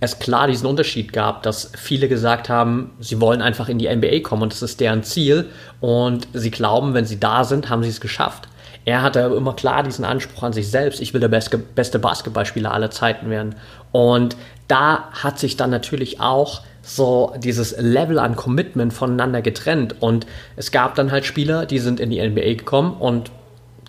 es 0.00 0.18
klar 0.18 0.46
diesen 0.46 0.66
Unterschied 0.66 1.12
gab, 1.12 1.42
dass 1.42 1.72
viele 1.76 2.08
gesagt 2.08 2.48
haben, 2.48 2.90
sie 3.00 3.20
wollen 3.20 3.40
einfach 3.40 3.68
in 3.68 3.78
die 3.78 3.88
NBA 3.88 4.20
kommen 4.20 4.42
und 4.42 4.52
das 4.52 4.62
ist 4.62 4.80
deren 4.80 5.02
Ziel 5.02 5.46
und 5.80 6.28
sie 6.32 6.50
glauben, 6.50 6.94
wenn 6.94 7.06
sie 7.06 7.18
da 7.18 7.44
sind, 7.44 7.70
haben 7.70 7.82
sie 7.82 7.88
es 7.88 8.00
geschafft. 8.00 8.48
Er 8.84 9.00
hatte 9.00 9.20
immer 9.20 9.54
klar 9.54 9.82
diesen 9.82 10.04
Anspruch 10.04 10.42
an 10.42 10.52
sich 10.52 10.70
selbst, 10.70 11.00
ich 11.00 11.14
will 11.14 11.20
der 11.20 11.28
beste, 11.28 11.98
Basketballspieler 11.98 12.70
aller 12.70 12.90
Zeiten 12.90 13.30
werden. 13.30 13.54
Und 13.92 14.36
da 14.68 15.08
hat 15.12 15.38
sich 15.38 15.56
dann 15.56 15.70
natürlich 15.70 16.20
auch 16.20 16.60
so 16.82 17.32
dieses 17.38 17.74
Level 17.78 18.18
an 18.18 18.36
Commitment 18.36 18.92
voneinander 18.92 19.40
getrennt. 19.40 19.96
Und 20.00 20.26
es 20.56 20.70
gab 20.70 20.96
dann 20.96 21.12
halt 21.12 21.24
Spieler, 21.24 21.64
die 21.64 21.78
sind 21.78 21.98
in 21.98 22.10
die 22.10 22.20
NBA 22.20 22.54
gekommen 22.54 22.94
und 22.98 23.30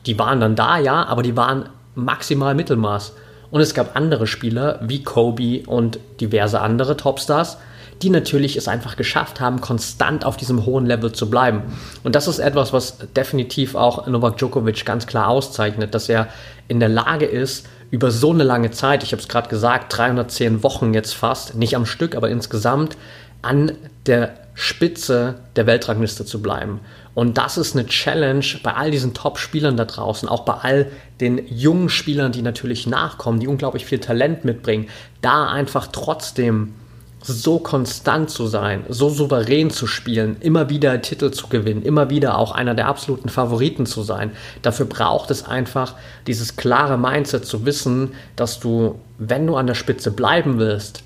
die 0.05 0.19
waren 0.19 0.39
dann 0.39 0.55
da, 0.55 0.77
ja, 0.77 1.05
aber 1.05 1.23
die 1.23 1.35
waren 1.35 1.69
maximal 1.95 2.55
Mittelmaß. 2.55 3.13
Und 3.51 3.61
es 3.61 3.73
gab 3.73 3.95
andere 3.95 4.27
Spieler 4.27 4.79
wie 4.81 5.03
Kobe 5.03 5.63
und 5.65 5.99
diverse 6.19 6.59
andere 6.61 6.97
Topstars, 6.97 7.57
die 8.01 8.09
natürlich 8.09 8.57
es 8.57 8.67
einfach 8.67 8.97
geschafft 8.97 9.39
haben, 9.39 9.61
konstant 9.61 10.25
auf 10.25 10.35
diesem 10.35 10.65
hohen 10.65 10.85
Level 10.85 11.13
zu 11.13 11.29
bleiben. 11.29 11.61
Und 12.03 12.15
das 12.15 12.27
ist 12.27 12.39
etwas, 12.39 12.73
was 12.73 12.97
definitiv 13.15 13.75
auch 13.75 14.05
Novak 14.07 14.37
Djokovic 14.37 14.85
ganz 14.85 15.07
klar 15.07 15.29
auszeichnet, 15.29 15.95
dass 15.95 16.09
er 16.09 16.27
in 16.67 16.79
der 16.79 16.89
Lage 16.89 17.25
ist, 17.25 17.67
über 17.91 18.11
so 18.11 18.31
eine 18.31 18.43
lange 18.43 18.71
Zeit, 18.71 19.03
ich 19.03 19.13
habe 19.13 19.21
es 19.21 19.29
gerade 19.29 19.47
gesagt, 19.47 19.95
310 19.95 20.63
Wochen 20.63 20.93
jetzt 20.93 21.13
fast, 21.13 21.55
nicht 21.55 21.75
am 21.75 21.85
Stück, 21.85 22.15
aber 22.15 22.29
insgesamt, 22.29 22.97
an 23.41 23.71
der 24.05 24.33
Spitze 24.53 25.35
der 25.55 25.67
Weltrangliste 25.67 26.25
zu 26.25 26.41
bleiben. 26.41 26.79
Und 27.15 27.37
das 27.37 27.57
ist 27.57 27.75
eine 27.75 27.87
Challenge 27.87 28.45
bei 28.61 28.73
all 28.73 28.91
diesen 28.91 29.13
Top-Spielern 29.13 29.77
da 29.77 29.85
draußen, 29.85 30.27
auch 30.27 30.41
bei 30.41 30.53
all 30.53 30.91
den 31.21 31.41
jungen 31.47 31.89
Spielern, 31.89 32.33
die 32.33 32.41
natürlich 32.41 32.87
nachkommen, 32.87 33.39
die 33.39 33.47
unglaublich 33.47 33.85
viel 33.85 33.99
Talent 33.99 34.43
mitbringen, 34.43 34.89
da 35.21 35.47
einfach 35.47 35.87
trotzdem 35.87 36.73
so 37.21 37.57
konstant 37.57 38.29
zu 38.29 38.47
sein, 38.47 38.83
so 38.89 39.09
souverän 39.09 39.71
zu 39.71 39.87
spielen, 39.87 40.37
immer 40.41 40.69
wieder 40.69 41.01
Titel 41.01 41.31
zu 41.31 41.47
gewinnen, 41.47 41.81
immer 41.81 42.09
wieder 42.09 42.37
auch 42.37 42.51
einer 42.51 42.75
der 42.75 42.87
absoluten 42.87 43.29
Favoriten 43.29 43.85
zu 43.85 44.03
sein. 44.03 44.31
Dafür 44.61 44.85
braucht 44.85 45.31
es 45.31 45.43
einfach 45.43 45.95
dieses 46.27 46.57
klare 46.57 46.97
Mindset 46.97 47.45
zu 47.45 47.65
wissen, 47.65 48.11
dass 48.35 48.59
du, 48.59 48.99
wenn 49.17 49.47
du 49.47 49.55
an 49.55 49.67
der 49.67 49.73
Spitze 49.73 50.11
bleiben 50.11 50.59
willst, 50.59 51.03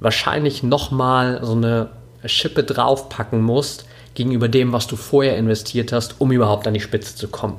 wahrscheinlich 0.00 0.62
nochmal 0.62 1.40
so 1.42 1.52
eine 1.52 1.90
Schippe 2.24 2.64
draufpacken 2.64 3.40
musst 3.40 3.84
gegenüber 4.14 4.48
dem, 4.48 4.72
was 4.72 4.86
du 4.86 4.96
vorher 4.96 5.36
investiert 5.36 5.92
hast, 5.92 6.16
um 6.20 6.32
überhaupt 6.32 6.66
an 6.66 6.74
die 6.74 6.80
Spitze 6.80 7.16
zu 7.16 7.28
kommen 7.28 7.56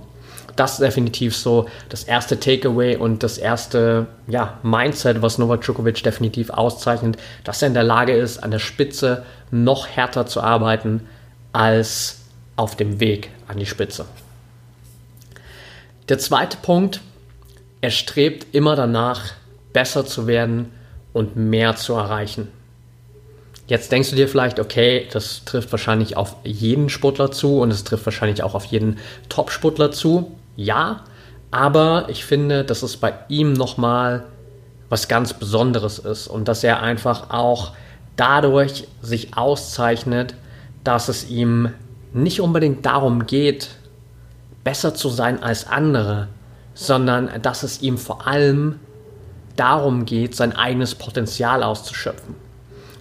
das 0.56 0.74
ist 0.74 0.82
definitiv 0.82 1.36
so 1.36 1.68
das 1.90 2.04
erste 2.04 2.40
Takeaway 2.40 2.96
und 2.96 3.24
das 3.24 3.38
erste 3.38 4.08
ja, 4.28 4.60
Mindset, 4.64 5.22
was 5.22 5.38
Novak 5.38 5.62
Djokovic 5.62 6.04
definitiv 6.04 6.50
auszeichnet, 6.50 7.18
dass 7.44 7.62
er 7.62 7.70
in 7.70 7.74
der 7.74 7.84
Lage 7.84 8.14
ist, 8.14 8.44
an 8.44 8.52
der 8.52 8.60
Spitze 8.60 9.26
noch 9.52 9.88
härter 9.88 10.26
zu 10.26 10.42
arbeiten 10.42 11.08
als 11.54 12.20
auf 12.56 12.76
dem 12.76 13.00
Weg 13.00 13.30
an 13.48 13.58
die 13.58 13.66
Spitze. 13.66 14.06
Der 16.10 16.20
zweite 16.20 16.58
Punkt, 16.58 17.02
er 17.82 17.92
strebt 17.92 18.54
immer 18.54 18.76
danach, 18.76 19.32
besser 19.72 20.06
zu 20.06 20.28
werden 20.28 20.72
und 21.14 21.36
mehr 21.36 21.76
zu 21.76 21.94
erreichen. 21.94 22.50
Jetzt 23.68 23.92
denkst 23.92 24.10
du 24.10 24.16
dir 24.16 24.28
vielleicht, 24.28 24.60
okay, 24.60 25.08
das 25.12 25.44
trifft 25.46 25.72
wahrscheinlich 25.72 26.18
auf 26.18 26.36
jeden 26.44 26.90
Sportler 26.90 27.32
zu 27.32 27.60
und 27.60 27.72
es 27.72 27.84
trifft 27.84 28.06
wahrscheinlich 28.06 28.44
auch 28.44 28.56
auf 28.56 28.66
jeden 28.66 28.98
Top-Sportler 29.30 29.92
zu 29.92 30.32
ja, 30.56 31.02
aber 31.52 32.08
ich 32.10 32.26
finde, 32.26 32.64
dass 32.64 32.84
es 32.84 32.98
bei 32.98 33.14
ihm 33.28 33.54
nochmal 33.54 34.26
was 34.90 35.08
ganz 35.08 35.34
Besonderes 35.34 36.00
ist 36.00 36.28
und 36.28 36.48
dass 36.48 36.64
er 36.64 36.82
einfach 36.82 37.32
auch 37.32 37.74
dadurch 38.16 38.88
sich 39.02 39.36
auszeichnet, 39.36 40.36
dass 40.84 41.08
es 41.08 41.30
ihm 41.30 41.74
nicht 42.14 42.42
unbedingt 42.42 42.86
darum 42.86 43.26
geht, 43.26 43.70
besser 44.64 44.94
zu 44.94 45.10
sein 45.10 45.42
als 45.42 45.68
andere, 45.68 46.28
sondern 46.76 47.30
dass 47.42 47.64
es 47.64 47.82
ihm 47.82 47.98
vor 47.98 48.28
allem 48.28 48.80
darum 49.56 50.06
geht, 50.06 50.36
sein 50.36 50.56
eigenes 50.56 50.96
Potenzial 50.96 51.64
auszuschöpfen. 51.64 52.43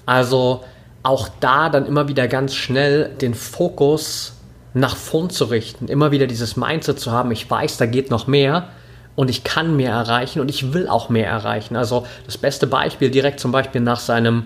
Also 0.07 0.65
auch 1.03 1.29
da 1.41 1.69
dann 1.69 1.87
immer 1.87 2.09
wieder 2.09 2.29
ganz 2.29 2.55
schnell 2.55 3.11
den 3.21 3.35
Fokus 3.35 4.35
nach 4.75 4.97
vorn 4.97 5.31
zu 5.31 5.45
richten, 5.47 5.89
immer 5.89 6.13
wieder 6.13 6.27
dieses 6.27 6.57
Mindset 6.57 6.99
zu 6.99 7.11
haben, 7.11 7.31
ich 7.31 7.51
weiß, 7.51 7.77
da 7.77 7.87
geht 7.87 8.11
noch 8.11 8.27
mehr 8.27 8.69
und 9.15 9.29
ich 9.29 9.45
kann 9.45 9.77
mehr 9.77 9.93
erreichen 9.93 10.41
und 10.41 10.49
ich 10.49 10.73
will 10.73 10.89
auch 10.89 11.09
mehr 11.09 11.29
erreichen. 11.29 11.77
Also 11.77 12.07
das 12.25 12.39
beste 12.39 12.67
Beispiel 12.67 13.11
direkt 13.11 13.41
zum 13.41 13.53
Beispiel 13.53 13.81
nach 13.81 14.01
seinem 14.01 14.45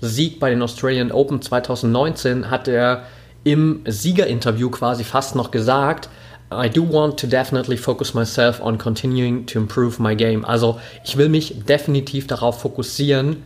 Sieg 0.00 0.40
bei 0.40 0.50
den 0.50 0.60
Australian 0.62 1.12
Open 1.12 1.40
2019 1.40 2.50
hat 2.50 2.68
er 2.68 3.04
im 3.44 3.80
Siegerinterview 3.86 4.70
quasi 4.70 5.04
fast 5.04 5.34
noch 5.34 5.50
gesagt, 5.50 6.08
I 6.52 6.68
do 6.68 6.82
want 6.82 7.18
to 7.20 7.26
definitely 7.26 7.78
focus 7.78 8.12
myself 8.12 8.60
on 8.60 8.76
continuing 8.76 9.46
to 9.46 9.58
improve 9.58 10.02
my 10.02 10.14
game. 10.14 10.44
Also 10.44 10.78
ich 11.02 11.16
will 11.16 11.30
mich 11.30 11.64
definitiv 11.66 12.26
darauf 12.26 12.60
fokussieren, 12.60 13.42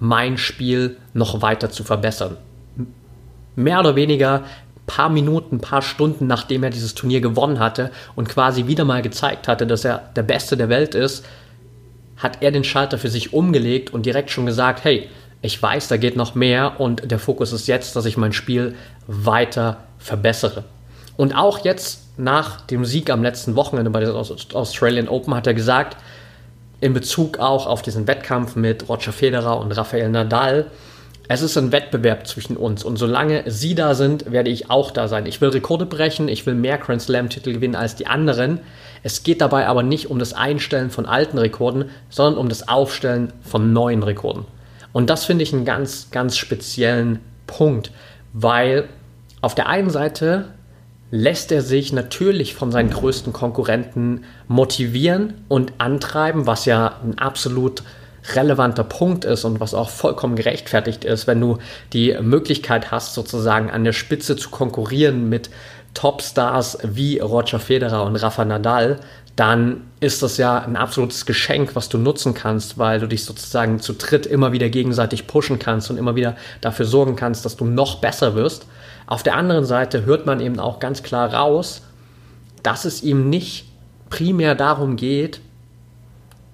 mein 0.00 0.38
Spiel 0.38 0.96
noch 1.14 1.42
weiter 1.42 1.70
zu 1.70 1.84
verbessern. 1.84 2.36
Mehr 3.54 3.80
oder 3.80 3.96
weniger 3.96 4.44
paar 4.86 5.08
Minuten, 5.08 5.60
paar 5.60 5.82
Stunden, 5.82 6.26
nachdem 6.26 6.62
er 6.62 6.70
dieses 6.70 6.94
Turnier 6.94 7.20
gewonnen 7.20 7.58
hatte 7.58 7.90
und 8.14 8.28
quasi 8.28 8.66
wieder 8.66 8.84
mal 8.84 9.02
gezeigt 9.02 9.48
hatte, 9.48 9.66
dass 9.66 9.84
er 9.84 10.10
der 10.14 10.22
Beste 10.22 10.56
der 10.56 10.68
Welt 10.68 10.94
ist, 10.94 11.24
hat 12.16 12.38
er 12.40 12.50
den 12.50 12.64
Schalter 12.64 12.98
für 12.98 13.08
sich 13.08 13.32
umgelegt 13.32 13.92
und 13.92 14.06
direkt 14.06 14.30
schon 14.30 14.46
gesagt, 14.46 14.84
hey, 14.84 15.08
ich 15.42 15.62
weiß, 15.62 15.88
da 15.88 15.96
geht 15.96 16.16
noch 16.16 16.34
mehr 16.34 16.80
und 16.80 17.10
der 17.10 17.18
Fokus 17.18 17.52
ist 17.52 17.66
jetzt, 17.66 17.94
dass 17.94 18.06
ich 18.06 18.16
mein 18.16 18.32
Spiel 18.32 18.74
weiter 19.06 19.78
verbessere. 19.98 20.64
Und 21.16 21.34
auch 21.34 21.64
jetzt 21.64 22.18
nach 22.18 22.62
dem 22.62 22.84
Sieg 22.84 23.10
am 23.10 23.22
letzten 23.22 23.54
Wochenende 23.54 23.90
bei 23.90 24.00
der 24.00 24.14
Australian 24.14 25.08
Open 25.08 25.34
hat 25.34 25.46
er 25.46 25.54
gesagt, 25.54 25.96
in 26.80 26.92
Bezug 26.92 27.38
auch 27.38 27.66
auf 27.66 27.82
diesen 27.82 28.06
Wettkampf 28.06 28.56
mit 28.56 28.88
Roger 28.88 29.12
Federer 29.12 29.58
und 29.60 29.72
Rafael 29.72 30.08
Nadal, 30.08 30.70
es 31.28 31.42
ist 31.42 31.56
ein 31.56 31.72
Wettbewerb 31.72 32.26
zwischen 32.26 32.56
uns 32.56 32.84
und 32.84 32.98
solange 32.98 33.42
sie 33.46 33.74
da 33.74 33.94
sind, 33.94 34.30
werde 34.30 34.50
ich 34.50 34.70
auch 34.70 34.92
da 34.92 35.08
sein. 35.08 35.26
Ich 35.26 35.40
will 35.40 35.48
Rekorde 35.48 35.84
brechen, 35.84 36.28
ich 36.28 36.46
will 36.46 36.54
mehr 36.54 36.78
Grand 36.78 37.02
Slam-Titel 37.02 37.52
gewinnen 37.52 37.74
als 37.74 37.96
die 37.96 38.06
anderen. 38.06 38.60
Es 39.02 39.24
geht 39.24 39.40
dabei 39.40 39.66
aber 39.66 39.82
nicht 39.82 40.08
um 40.08 40.20
das 40.20 40.34
Einstellen 40.34 40.90
von 40.90 41.04
alten 41.04 41.38
Rekorden, 41.38 41.86
sondern 42.10 42.38
um 42.38 42.48
das 42.48 42.68
Aufstellen 42.68 43.32
von 43.42 43.72
neuen 43.72 44.04
Rekorden. 44.04 44.44
Und 44.92 45.10
das 45.10 45.24
finde 45.24 45.42
ich 45.42 45.52
einen 45.52 45.64
ganz, 45.64 46.12
ganz 46.12 46.36
speziellen 46.36 47.18
Punkt, 47.48 47.90
weil 48.32 48.88
auf 49.40 49.56
der 49.56 49.68
einen 49.68 49.90
Seite 49.90 50.46
lässt 51.16 51.50
er 51.50 51.62
sich 51.62 51.92
natürlich 51.92 52.54
von 52.54 52.70
seinen 52.70 52.90
größten 52.90 53.32
Konkurrenten 53.32 54.24
motivieren 54.48 55.34
und 55.48 55.72
antreiben, 55.78 56.46
was 56.46 56.66
ja 56.66 57.00
ein 57.02 57.18
absolut 57.18 57.82
relevanter 58.34 58.84
Punkt 58.84 59.24
ist 59.24 59.44
und 59.44 59.60
was 59.60 59.72
auch 59.72 59.88
vollkommen 59.88 60.36
gerechtfertigt 60.36 61.04
ist, 61.04 61.26
wenn 61.26 61.40
du 61.40 61.58
die 61.92 62.16
Möglichkeit 62.20 62.90
hast, 62.90 63.14
sozusagen 63.14 63.70
an 63.70 63.84
der 63.84 63.92
Spitze 63.92 64.36
zu 64.36 64.50
konkurrieren 64.50 65.28
mit 65.28 65.48
Topstars 65.94 66.78
wie 66.82 67.18
Roger 67.18 67.60
Federer 67.60 68.04
und 68.04 68.16
Rafa 68.16 68.44
Nadal, 68.44 68.98
dann 69.36 69.82
ist 70.00 70.22
das 70.22 70.38
ja 70.38 70.58
ein 70.58 70.76
absolutes 70.76 71.24
Geschenk, 71.24 71.76
was 71.76 71.88
du 71.88 71.98
nutzen 71.98 72.34
kannst, 72.34 72.78
weil 72.78 73.00
du 73.00 73.06
dich 73.06 73.24
sozusagen 73.24 73.80
zu 73.80 73.92
dritt 73.92 74.26
immer 74.26 74.52
wieder 74.52 74.68
gegenseitig 74.70 75.26
pushen 75.26 75.58
kannst 75.58 75.90
und 75.90 75.98
immer 75.98 76.16
wieder 76.16 76.36
dafür 76.60 76.86
sorgen 76.86 77.16
kannst, 77.16 77.44
dass 77.44 77.56
du 77.56 77.64
noch 77.64 78.00
besser 78.00 78.34
wirst. 78.34 78.66
Auf 79.06 79.22
der 79.22 79.36
anderen 79.36 79.64
Seite 79.64 80.04
hört 80.04 80.26
man 80.26 80.40
eben 80.40 80.58
auch 80.58 80.80
ganz 80.80 81.02
klar 81.02 81.32
raus, 81.32 81.82
dass 82.62 82.84
es 82.84 83.02
ihm 83.02 83.30
nicht 83.30 83.68
primär 84.10 84.54
darum 84.54 84.96
geht, 84.96 85.40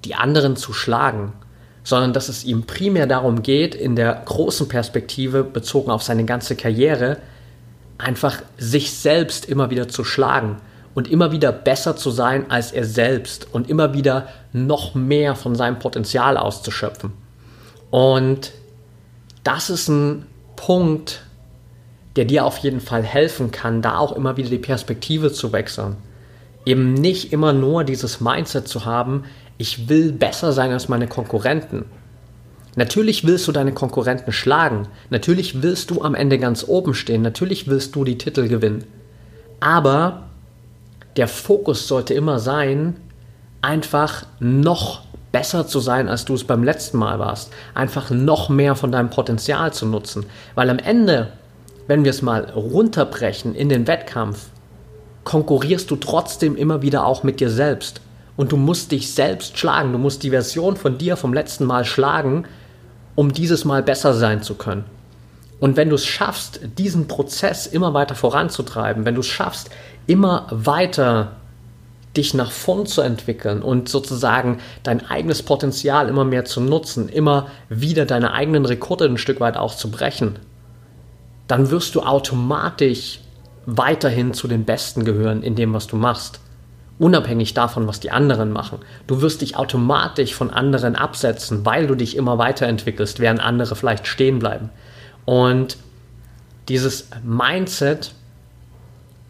die 0.04 0.14
anderen 0.14 0.56
zu 0.56 0.72
schlagen, 0.72 1.32
sondern 1.84 2.12
dass 2.12 2.28
es 2.28 2.44
ihm 2.44 2.64
primär 2.64 3.06
darum 3.06 3.42
geht, 3.42 3.74
in 3.74 3.96
der 3.96 4.22
großen 4.24 4.68
Perspektive 4.68 5.44
bezogen 5.44 5.90
auf 5.90 6.02
seine 6.02 6.24
ganze 6.24 6.56
Karriere, 6.56 7.18
einfach 7.98 8.42
sich 8.58 8.92
selbst 8.92 9.46
immer 9.46 9.70
wieder 9.70 9.88
zu 9.88 10.04
schlagen 10.04 10.56
und 10.94 11.10
immer 11.10 11.32
wieder 11.32 11.52
besser 11.52 11.96
zu 11.96 12.10
sein 12.10 12.50
als 12.50 12.72
er 12.72 12.84
selbst 12.84 13.48
und 13.52 13.70
immer 13.70 13.94
wieder 13.94 14.28
noch 14.52 14.94
mehr 14.94 15.34
von 15.34 15.54
seinem 15.54 15.78
Potenzial 15.78 16.36
auszuschöpfen. 16.36 17.12
Und 17.90 18.52
das 19.44 19.70
ist 19.70 19.88
ein 19.88 20.26
Punkt, 20.56 21.22
der 22.16 22.24
dir 22.24 22.44
auf 22.44 22.58
jeden 22.58 22.80
Fall 22.80 23.02
helfen 23.02 23.50
kann, 23.50 23.82
da 23.82 23.98
auch 23.98 24.12
immer 24.12 24.36
wieder 24.36 24.50
die 24.50 24.58
Perspektive 24.58 25.32
zu 25.32 25.52
wechseln. 25.52 25.96
Eben 26.64 26.94
nicht 26.94 27.32
immer 27.32 27.52
nur 27.52 27.84
dieses 27.84 28.20
Mindset 28.20 28.68
zu 28.68 28.84
haben, 28.84 29.24
ich 29.58 29.88
will 29.88 30.12
besser 30.12 30.52
sein 30.52 30.72
als 30.72 30.88
meine 30.88 31.06
Konkurrenten. 31.06 31.84
Natürlich 32.74 33.26
willst 33.26 33.46
du 33.46 33.52
deine 33.52 33.72
Konkurrenten 33.72 34.32
schlagen. 34.32 34.88
Natürlich 35.10 35.62
willst 35.62 35.90
du 35.90 36.02
am 36.02 36.14
Ende 36.14 36.38
ganz 36.38 36.64
oben 36.66 36.94
stehen. 36.94 37.22
Natürlich 37.22 37.68
willst 37.68 37.94
du 37.94 38.04
die 38.04 38.16
Titel 38.16 38.48
gewinnen. 38.48 38.84
Aber 39.60 40.24
der 41.16 41.28
Fokus 41.28 41.86
sollte 41.86 42.14
immer 42.14 42.38
sein, 42.38 42.96
einfach 43.60 44.24
noch 44.40 45.02
besser 45.32 45.66
zu 45.66 45.80
sein, 45.80 46.08
als 46.08 46.24
du 46.24 46.34
es 46.34 46.44
beim 46.44 46.64
letzten 46.64 46.98
Mal 46.98 47.18
warst. 47.18 47.52
Einfach 47.74 48.10
noch 48.10 48.48
mehr 48.48 48.74
von 48.74 48.90
deinem 48.90 49.10
Potenzial 49.10 49.72
zu 49.72 49.86
nutzen. 49.86 50.26
Weil 50.54 50.70
am 50.70 50.78
Ende, 50.78 51.32
wenn 51.86 52.04
wir 52.04 52.10
es 52.10 52.22
mal 52.22 52.50
runterbrechen 52.50 53.54
in 53.54 53.68
den 53.68 53.86
Wettkampf, 53.86 54.46
konkurrierst 55.24 55.90
du 55.90 55.96
trotzdem 55.96 56.56
immer 56.56 56.82
wieder 56.82 57.06
auch 57.06 57.22
mit 57.22 57.40
dir 57.40 57.50
selbst 57.50 58.00
und 58.36 58.52
du 58.52 58.56
musst 58.56 58.92
dich 58.92 59.12
selbst 59.12 59.58
schlagen. 59.58 59.92
Du 59.92 59.98
musst 59.98 60.22
die 60.22 60.30
Version 60.30 60.76
von 60.76 60.98
dir 60.98 61.16
vom 61.16 61.32
letzten 61.32 61.64
Mal 61.64 61.84
schlagen, 61.84 62.44
um 63.14 63.32
dieses 63.32 63.64
Mal 63.64 63.82
besser 63.82 64.14
sein 64.14 64.42
zu 64.42 64.54
können. 64.54 64.84
Und 65.60 65.76
wenn 65.76 65.90
du 65.90 65.94
es 65.94 66.04
schaffst, 66.04 66.60
diesen 66.76 67.06
Prozess 67.06 67.66
immer 67.66 67.94
weiter 67.94 68.16
voranzutreiben, 68.16 69.04
wenn 69.04 69.14
du 69.14 69.20
es 69.20 69.28
schaffst, 69.28 69.70
immer 70.06 70.48
weiter 70.50 71.36
dich 72.16 72.34
nach 72.34 72.50
vorn 72.50 72.84
zu 72.84 73.00
entwickeln 73.00 73.62
und 73.62 73.88
sozusagen 73.88 74.58
dein 74.82 75.06
eigenes 75.06 75.42
Potenzial 75.42 76.08
immer 76.08 76.24
mehr 76.24 76.44
zu 76.44 76.60
nutzen, 76.60 77.08
immer 77.08 77.46
wieder 77.68 78.06
deine 78.06 78.32
eigenen 78.32 78.66
Rekorde 78.66 79.04
ein 79.04 79.18
Stück 79.18 79.40
weit 79.40 79.56
auch 79.56 79.76
zu 79.76 79.90
brechen, 79.90 80.38
dann 81.48 81.70
wirst 81.70 81.94
du 81.94 82.02
automatisch 82.02 83.20
weiterhin 83.66 84.34
zu 84.34 84.48
den 84.48 84.64
Besten 84.64 85.04
gehören 85.04 85.42
in 85.42 85.54
dem, 85.54 85.72
was 85.74 85.86
du 85.86 85.96
machst. 85.96 86.40
Unabhängig 86.98 87.54
davon, 87.54 87.86
was 87.86 88.00
die 88.00 88.10
anderen 88.10 88.52
machen. 88.52 88.78
Du 89.06 89.22
wirst 89.22 89.40
dich 89.40 89.56
automatisch 89.56 90.34
von 90.34 90.50
anderen 90.50 90.94
absetzen, 90.94 91.64
weil 91.64 91.86
du 91.86 91.94
dich 91.94 92.16
immer 92.16 92.38
weiterentwickelst, 92.38 93.18
während 93.18 93.40
andere 93.40 93.74
vielleicht 93.74 94.06
stehen 94.06 94.38
bleiben. 94.38 94.70
Und 95.24 95.76
dieses 96.68 97.08
Mindset, 97.24 98.12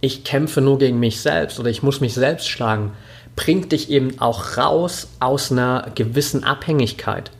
ich 0.00 0.24
kämpfe 0.24 0.60
nur 0.60 0.78
gegen 0.78 0.98
mich 0.98 1.20
selbst 1.20 1.60
oder 1.60 1.70
ich 1.70 1.82
muss 1.82 2.00
mich 2.00 2.14
selbst 2.14 2.48
schlagen, 2.48 2.92
bringt 3.36 3.72
dich 3.72 3.88
eben 3.90 4.18
auch 4.20 4.58
raus 4.58 5.08
aus 5.20 5.50
einer 5.50 5.90
gewissen 5.94 6.44
Abhängigkeit. 6.44 7.30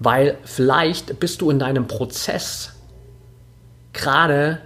Weil 0.00 0.38
vielleicht 0.44 1.20
bist 1.20 1.42
du 1.42 1.50
in 1.50 1.58
deinem 1.58 1.86
Prozess 1.86 2.72
gerade 3.92 4.60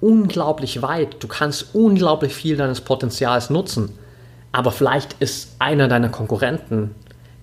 unglaublich 0.00 0.82
weit, 0.82 1.22
du 1.22 1.28
kannst 1.28 1.74
unglaublich 1.74 2.34
viel 2.34 2.56
deines 2.56 2.80
Potenzials 2.80 3.50
nutzen, 3.50 3.98
aber 4.52 4.72
vielleicht 4.72 5.14
ist 5.20 5.56
einer 5.58 5.88
deiner 5.88 6.08
Konkurrenten 6.08 6.94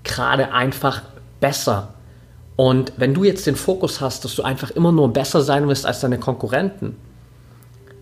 gerade 0.03 0.51
einfach 0.51 1.01
besser. 1.39 1.93
Und 2.55 2.93
wenn 2.97 3.13
du 3.13 3.23
jetzt 3.23 3.45
den 3.45 3.55
Fokus 3.55 4.01
hast, 4.01 4.25
dass 4.25 4.35
du 4.35 4.43
einfach 4.43 4.71
immer 4.71 4.91
nur 4.91 5.13
besser 5.13 5.41
sein 5.41 5.67
wirst 5.67 5.85
als 5.85 5.99
deine 5.99 6.17
Konkurrenten, 6.17 6.95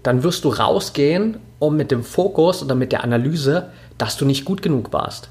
dann 0.01 0.24
wirst 0.24 0.45
du 0.45 0.50
rausgehen, 0.50 1.38
um 1.60 1.75
mit 1.75 1.91
dem 1.91 2.03
Fokus 2.03 2.63
oder 2.63 2.75
mit 2.75 2.91
der 2.91 3.03
Analyse, 3.03 3.72
dass 3.98 4.17
du 4.17 4.25
nicht 4.25 4.45
gut 4.45 4.62
genug 4.62 4.93
warst. 4.93 5.29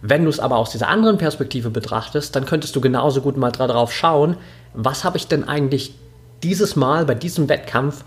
Wenn 0.00 0.24
du 0.24 0.30
es 0.30 0.40
aber 0.40 0.56
aus 0.56 0.70
dieser 0.70 0.88
anderen 0.88 1.18
Perspektive 1.18 1.68
betrachtest, 1.70 2.34
dann 2.34 2.46
könntest 2.46 2.74
du 2.74 2.80
genauso 2.80 3.20
gut 3.20 3.36
mal 3.36 3.50
darauf 3.50 3.92
schauen, 3.92 4.36
was 4.72 5.04
habe 5.04 5.18
ich 5.18 5.26
denn 5.26 5.46
eigentlich 5.46 5.94
dieses 6.42 6.76
Mal 6.76 7.04
bei 7.04 7.14
diesem 7.14 7.48
Wettkampf 7.48 8.04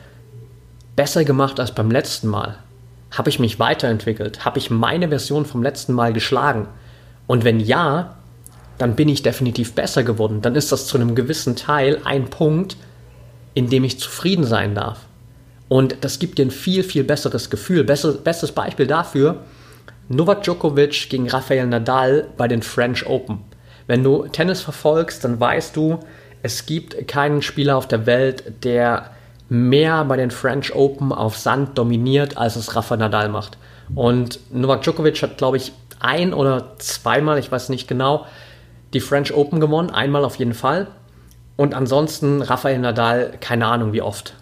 besser 0.95 1.23
gemacht 1.23 1.59
als 1.59 1.73
beim 1.73 1.91
letzten 1.91 2.27
Mal? 2.27 2.57
Habe 3.11 3.29
ich 3.29 3.39
mich 3.39 3.59
weiterentwickelt? 3.59 4.43
Habe 4.43 4.59
ich 4.59 4.69
meine 4.69 5.09
Version 5.09 5.45
vom 5.45 5.61
letzten 5.61 5.93
Mal 5.93 6.13
geschlagen? 6.13 6.67
Und 7.27 7.43
wenn 7.43 7.59
ja, 7.59 8.15
dann 8.77 8.95
bin 8.95 9.09
ich 9.09 9.21
definitiv 9.21 9.73
besser 9.73 10.03
geworden. 10.03 10.41
Dann 10.41 10.55
ist 10.55 10.71
das 10.71 10.87
zu 10.87 10.97
einem 10.97 11.15
gewissen 11.15 11.55
Teil 11.55 12.01
ein 12.03 12.25
Punkt, 12.25 12.75
in 13.53 13.69
dem 13.69 13.83
ich 13.83 13.99
zufrieden 13.99 14.45
sein 14.45 14.73
darf. 14.73 15.01
Und 15.69 15.97
das 16.01 16.19
gibt 16.19 16.37
dir 16.37 16.45
ein 16.45 16.51
viel, 16.51 16.83
viel 16.83 17.03
besseres 17.03 17.49
Gefühl. 17.49 17.83
Besser, 17.83 18.13
bestes 18.13 18.51
Beispiel 18.51 18.87
dafür, 18.87 19.43
Novak 20.09 20.43
Djokovic 20.43 21.09
gegen 21.09 21.29
Rafael 21.29 21.65
Nadal 21.67 22.27
bei 22.35 22.47
den 22.47 22.61
French 22.61 23.05
Open. 23.05 23.39
Wenn 23.87 24.03
du 24.03 24.27
Tennis 24.27 24.61
verfolgst, 24.61 25.23
dann 25.23 25.39
weißt 25.39 25.75
du, 25.75 25.99
es 26.43 26.65
gibt 26.65 27.07
keinen 27.07 27.41
Spieler 27.41 27.77
auf 27.77 27.87
der 27.87 28.05
Welt, 28.05 28.63
der 28.63 29.09
mehr 29.49 30.03
bei 30.05 30.17
den 30.17 30.29
French 30.29 30.75
Open 30.75 31.11
auf 31.11 31.37
Sand 31.37 31.77
dominiert, 31.77 32.37
als 32.37 32.55
es 32.55 32.75
Rafa 32.75 32.97
Nadal 32.97 33.29
macht. 33.29 33.57
Und 33.95 34.39
Novak 34.53 34.81
Djokovic 34.83 35.21
hat, 35.21 35.37
glaube 35.37 35.57
ich, 35.57 35.71
ein 35.99 36.33
oder 36.33 36.77
zweimal, 36.79 37.39
ich 37.39 37.51
weiß 37.51 37.69
nicht 37.69 37.87
genau, 37.87 38.25
die 38.93 38.99
French 38.99 39.33
Open 39.33 39.59
gewonnen. 39.59 39.89
Einmal 39.89 40.25
auf 40.25 40.35
jeden 40.35 40.53
Fall. 40.53 40.87
Und 41.55 41.73
ansonsten 41.73 42.41
Rafael 42.41 42.79
Nadal, 42.79 43.33
keine 43.39 43.67
Ahnung 43.67 43.93
wie 43.93 44.01
oft. 44.01 44.33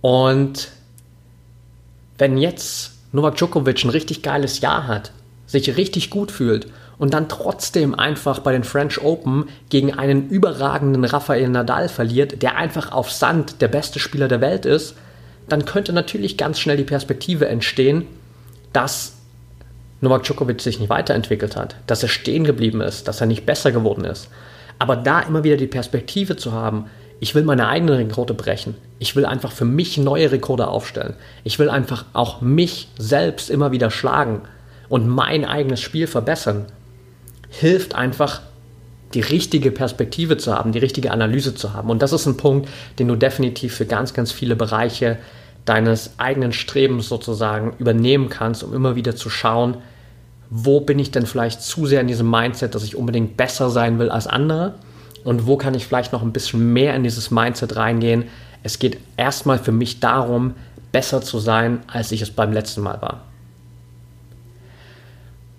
Und 0.00 0.68
wenn 2.16 2.38
jetzt 2.38 2.92
Novak 3.12 3.36
Djokovic 3.36 3.84
ein 3.84 3.90
richtig 3.90 4.22
geiles 4.22 4.60
Jahr 4.60 4.86
hat, 4.86 5.12
sich 5.46 5.76
richtig 5.76 6.10
gut 6.10 6.30
fühlt 6.30 6.68
und 6.98 7.14
dann 7.14 7.28
trotzdem 7.28 7.94
einfach 7.94 8.38
bei 8.40 8.52
den 8.52 8.64
French 8.64 9.02
Open 9.02 9.48
gegen 9.68 9.94
einen 9.94 10.28
überragenden 10.28 11.04
Rafael 11.04 11.48
Nadal 11.48 11.88
verliert, 11.88 12.42
der 12.42 12.56
einfach 12.56 12.92
auf 12.92 13.10
Sand 13.10 13.60
der 13.60 13.68
beste 13.68 13.98
Spieler 13.98 14.28
der 14.28 14.40
Welt 14.40 14.66
ist, 14.66 14.96
dann 15.48 15.64
könnte 15.64 15.92
natürlich 15.92 16.36
ganz 16.36 16.58
schnell 16.58 16.76
die 16.76 16.84
Perspektive 16.84 17.48
entstehen, 17.48 18.06
dass 18.72 19.16
Novak 20.00 20.24
Djokovic 20.24 20.60
sich 20.60 20.80
nicht 20.80 20.90
weiterentwickelt 20.90 21.56
hat, 21.56 21.76
dass 21.86 22.02
er 22.02 22.08
stehen 22.08 22.44
geblieben 22.44 22.80
ist, 22.80 23.08
dass 23.08 23.20
er 23.20 23.26
nicht 23.26 23.46
besser 23.46 23.72
geworden 23.72 24.04
ist. 24.04 24.28
Aber 24.78 24.96
da 24.96 25.20
immer 25.20 25.44
wieder 25.44 25.56
die 25.56 25.66
Perspektive 25.66 26.36
zu 26.36 26.52
haben, 26.52 26.86
ich 27.20 27.34
will 27.34 27.44
meine 27.44 27.68
eigenen 27.68 27.94
Rekorde 27.94 28.34
brechen. 28.34 28.74
Ich 28.98 29.16
will 29.16 29.24
einfach 29.24 29.52
für 29.52 29.64
mich 29.64 29.96
neue 29.96 30.30
Rekorde 30.32 30.68
aufstellen. 30.68 31.14
Ich 31.42 31.58
will 31.58 31.70
einfach 31.70 32.04
auch 32.12 32.40
mich 32.40 32.88
selbst 32.98 33.50
immer 33.50 33.72
wieder 33.72 33.90
schlagen 33.90 34.42
und 34.88 35.08
mein 35.08 35.44
eigenes 35.44 35.80
Spiel 35.80 36.06
verbessern. 36.06 36.66
Hilft 37.60 37.94
einfach, 37.94 38.40
die 39.14 39.20
richtige 39.20 39.70
Perspektive 39.70 40.36
zu 40.36 40.54
haben, 40.54 40.72
die 40.72 40.78
richtige 40.78 41.12
Analyse 41.12 41.54
zu 41.54 41.72
haben. 41.72 41.88
Und 41.90 42.02
das 42.02 42.12
ist 42.12 42.26
ein 42.26 42.36
Punkt, 42.36 42.68
den 42.98 43.08
du 43.08 43.16
definitiv 43.16 43.74
für 43.74 43.86
ganz, 43.86 44.12
ganz 44.12 44.32
viele 44.32 44.56
Bereiche 44.56 45.18
deines 45.64 46.18
eigenen 46.18 46.52
Strebens 46.52 47.08
sozusagen 47.08 47.74
übernehmen 47.78 48.28
kannst, 48.28 48.62
um 48.64 48.74
immer 48.74 48.96
wieder 48.96 49.16
zu 49.16 49.30
schauen, 49.30 49.78
wo 50.50 50.80
bin 50.80 50.98
ich 50.98 51.10
denn 51.10 51.26
vielleicht 51.26 51.62
zu 51.62 51.86
sehr 51.86 52.00
in 52.00 52.06
diesem 52.06 52.30
Mindset, 52.30 52.74
dass 52.74 52.84
ich 52.84 52.96
unbedingt 52.96 53.36
besser 53.36 53.70
sein 53.70 53.98
will 53.98 54.10
als 54.10 54.26
andere 54.26 54.74
und 55.24 55.46
wo 55.46 55.56
kann 55.56 55.74
ich 55.74 55.86
vielleicht 55.86 56.12
noch 56.12 56.22
ein 56.22 56.32
bisschen 56.32 56.72
mehr 56.72 56.94
in 56.94 57.02
dieses 57.02 57.30
Mindset 57.30 57.76
reingehen. 57.76 58.24
Es 58.62 58.78
geht 58.78 58.98
erstmal 59.16 59.58
für 59.58 59.72
mich 59.72 60.00
darum, 60.00 60.54
besser 60.92 61.22
zu 61.22 61.38
sein, 61.38 61.80
als 61.86 62.12
ich 62.12 62.20
es 62.20 62.30
beim 62.30 62.52
letzten 62.52 62.82
Mal 62.82 63.00
war. 63.00 63.22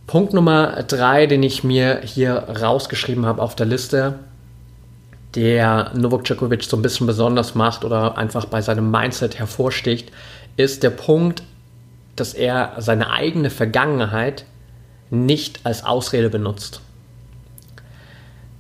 Punkt 0.08 0.34
Nummer 0.34 0.84
drei, 0.84 1.26
den 1.26 1.42
ich 1.42 1.64
mir 1.64 2.02
hier 2.04 2.36
rausgeschrieben 2.36 3.26
habe 3.26 3.42
auf 3.42 3.56
der 3.56 3.66
Liste, 3.66 4.20
der 5.34 5.92
Novak 5.96 6.24
Djokovic 6.24 6.64
so 6.64 6.78
ein 6.78 6.82
bisschen 6.82 7.08
besonders 7.08 7.56
macht 7.56 7.84
oder 7.84 8.18
einfach 8.18 8.46
bei 8.46 8.62
seinem 8.62 8.90
Mindset 8.92 9.40
hervorsticht, 9.40 10.12
ist 10.58 10.84
der 10.84 10.92
Punkt, 10.92 11.44
dass 12.16 12.34
er 12.34 12.74
seine 12.78 13.10
eigene 13.10 13.50
Vergangenheit 13.50 14.46
nicht 15.10 15.60
als 15.64 15.84
Ausrede 15.84 16.30
benutzt. 16.30 16.82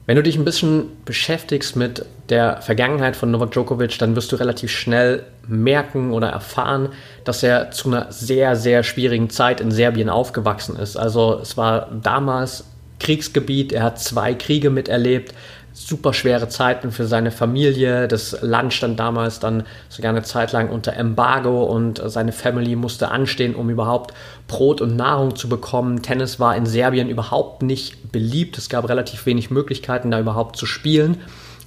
Wenn 0.05 0.17
du 0.17 0.23
dich 0.23 0.37
ein 0.37 0.45
bisschen 0.45 0.91
beschäftigst 1.03 1.75
mit 1.75 2.05
der 2.29 2.61
Vergangenheit 2.61 3.15
von 3.15 3.31
Novak 3.31 3.51
Djokovic, 3.51 3.97
dann 3.97 4.15
wirst 4.15 4.31
du 4.31 4.35
relativ 4.35 4.69
schnell 4.71 5.23
merken 5.47 6.11
oder 6.11 6.29
erfahren, 6.29 6.89
dass 7.23 7.41
er 7.41 7.71
zu 7.71 7.89
einer 7.89 8.11
sehr, 8.11 8.55
sehr 8.55 8.83
schwierigen 8.83 9.29
Zeit 9.31 9.61
in 9.61 9.71
Serbien 9.71 10.09
aufgewachsen 10.09 10.75
ist. 10.75 10.95
Also 10.95 11.39
es 11.41 11.57
war 11.57 11.89
damals 12.03 12.65
Kriegsgebiet, 12.99 13.73
er 13.73 13.83
hat 13.83 13.99
zwei 13.99 14.33
Kriege 14.35 14.69
miterlebt, 14.69 15.33
super 15.75 16.13
schwere 16.13 16.47
Zeiten 16.47 16.91
für 16.91 17.05
seine 17.05 17.31
Familie. 17.31 18.07
Das 18.07 18.37
Land 18.41 18.73
stand 18.73 18.97
damals 18.97 19.41
dann 19.41 19.63
sogar 19.89 20.11
eine 20.11 20.23
Zeit 20.23 20.53
lang 20.53 20.69
unter 20.69 20.93
Embargo 20.93 21.65
und 21.65 22.01
seine 22.05 22.31
Family 22.31 22.77
musste 22.77 23.11
anstehen, 23.11 23.55
um 23.55 23.69
überhaupt 23.69 24.13
Brot 24.47 24.79
und 24.79 24.95
Nahrung 24.95 25.35
zu 25.35 25.49
bekommen. 25.49 26.01
Tennis 26.01 26.39
war 26.39 26.55
in 26.55 26.65
Serbien 26.65 27.09
überhaupt 27.09 27.61
nicht 27.61 28.11
beliebt. 28.13 28.57
Es 28.57 28.69
gab 28.69 28.87
relativ 28.87 29.25
wenig 29.25 29.51
Möglichkeiten, 29.51 30.11
da 30.11 30.19
überhaupt 30.19 30.55
zu 30.55 30.65
spielen. 30.65 31.17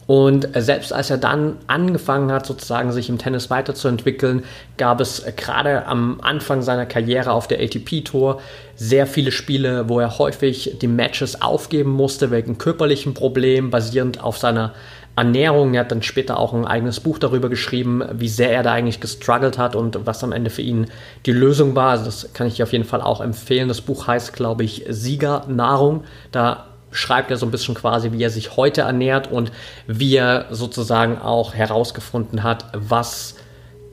Und 0.08 0.48
selbst 0.54 0.90
als 0.90 1.10
er 1.10 1.18
dann 1.18 1.58
angefangen 1.66 2.32
hat, 2.32 2.46
sozusagen 2.46 2.92
sich 2.92 3.10
im 3.10 3.18
Tennis 3.18 3.50
weiterzuentwickeln, 3.50 4.42
gab 4.78 5.02
es 5.02 5.22
gerade 5.36 5.84
am 5.84 6.22
Anfang 6.22 6.62
seiner 6.62 6.86
Karriere 6.86 7.30
auf 7.30 7.46
der 7.46 7.60
ATP-Tour 7.60 8.40
sehr 8.74 9.06
viele 9.06 9.30
Spiele, 9.30 9.90
wo 9.90 10.00
er 10.00 10.18
häufig 10.18 10.78
die 10.80 10.88
Matches 10.88 11.42
aufgeben 11.42 11.90
musste 11.90 12.30
wegen 12.30 12.56
körperlichen 12.56 13.12
Problemen, 13.12 13.68
basierend 13.68 14.24
auf 14.24 14.38
seiner 14.38 14.72
Ernährung. 15.14 15.74
Er 15.74 15.80
hat 15.80 15.92
dann 15.92 16.02
später 16.02 16.38
auch 16.38 16.54
ein 16.54 16.64
eigenes 16.64 17.00
Buch 17.00 17.18
darüber 17.18 17.50
geschrieben, 17.50 18.02
wie 18.14 18.28
sehr 18.28 18.50
er 18.50 18.62
da 18.62 18.72
eigentlich 18.72 19.00
gestruggelt 19.00 19.58
hat 19.58 19.76
und 19.76 20.06
was 20.06 20.24
am 20.24 20.32
Ende 20.32 20.48
für 20.48 20.62
ihn 20.62 20.86
die 21.26 21.32
Lösung 21.32 21.74
war. 21.74 21.90
Also 21.90 22.06
das 22.06 22.32
kann 22.32 22.46
ich 22.46 22.54
dir 22.54 22.62
auf 22.62 22.72
jeden 22.72 22.84
Fall 22.84 23.02
auch 23.02 23.20
empfehlen. 23.20 23.68
Das 23.68 23.82
Buch 23.82 24.06
heißt, 24.06 24.32
glaube 24.32 24.64
ich, 24.64 24.86
Siegernahrung. 24.88 26.04
Da 26.32 26.64
schreibt 26.90 27.30
er 27.30 27.36
so 27.36 27.46
ein 27.46 27.50
bisschen 27.50 27.74
quasi, 27.74 28.12
wie 28.12 28.22
er 28.22 28.30
sich 28.30 28.56
heute 28.56 28.82
ernährt 28.82 29.30
und 29.30 29.52
wie 29.86 30.16
er 30.16 30.46
sozusagen 30.50 31.18
auch 31.18 31.54
herausgefunden 31.54 32.42
hat, 32.42 32.66
was 32.72 33.36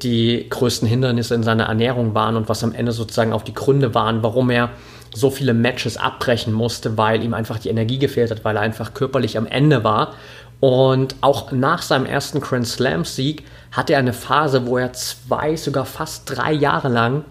die 0.02 0.48
größten 0.50 0.88
Hindernisse 0.88 1.36
in 1.36 1.44
seiner 1.44 1.66
Ernährung 1.66 2.14
waren 2.14 2.36
und 2.36 2.50
was 2.50 2.64
am 2.64 2.74
Ende 2.74 2.92
sozusagen 2.92 3.34
auch 3.34 3.42
die 3.42 3.54
Gründe 3.54 3.94
waren, 3.94 4.24
warum 4.24 4.50
er 4.50 4.70
so 5.14 5.30
viele 5.30 5.54
Matches 5.54 5.98
abbrechen 5.98 6.54
musste, 6.54 6.98
weil 6.98 7.24
ihm 7.24 7.34
einfach 7.34 7.58
die 7.58 7.70
Energie 7.70 8.00
gefehlt 8.00 8.32
hat, 8.32 8.44
weil 8.44 8.58
er 8.58 8.62
einfach 8.62 8.94
körperlich 8.94 9.38
am 9.38 9.48
Ende 9.48 9.84
war. 9.84 10.14
Und 10.60 11.16
auch 11.22 11.52
nach 11.52 11.82
seinem 11.82 12.06
ersten 12.06 12.42
Grand 12.42 12.68
Slam-Sieg 12.68 13.44
hatte 13.72 13.94
er 13.94 14.00
eine 14.00 14.14
Phase, 14.14 14.68
wo 14.68 14.78
er 14.78 14.94
zwei, 14.94 15.56
sogar 15.56 15.86
fast 15.86 16.24
drei 16.26 16.52
Jahre 16.52 16.90
lang 16.90 17.24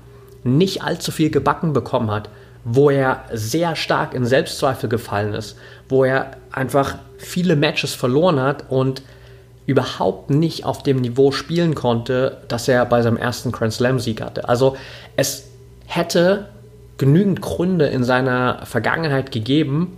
nicht 0.44 0.83
allzu 0.83 1.11
viel 1.11 1.31
gebacken 1.31 1.72
bekommen 1.72 2.11
hat 2.11 2.29
wo 2.64 2.90
er 2.90 3.24
sehr 3.33 3.77
stark 3.77 4.14
in 4.14 4.24
Selbstzweifel 4.24 4.88
gefallen 4.88 5.35
ist, 5.35 5.57
wo 5.88 6.05
er 6.05 6.33
einfach 6.50 6.96
viele 7.18 7.57
Matches 7.57 7.94
verloren 7.94 8.40
hat 8.40 8.70
und 8.70 9.03
überhaupt 9.66 10.31
nicht 10.31 10.64
auf 10.64 10.83
dem 10.83 10.98
Niveau 10.98 11.31
spielen 11.31 11.74
konnte, 11.74 12.38
das 12.48 12.68
er 12.68 12.85
bei 12.87 13.03
seinem 13.03 13.16
ersten 13.16 13.53
Grand 13.53 13.72
Slam-Sieg 13.72 14.20
hatte. 14.20 14.48
Also 14.48 14.77
es 15.16 15.48
hätte 15.87 16.48
genügend 16.98 17.40
Gründe 17.40 17.87
in 17.87 18.05
seiner 18.05 18.64
Vergangenheit 18.64 19.33
gegeben, 19.33 19.96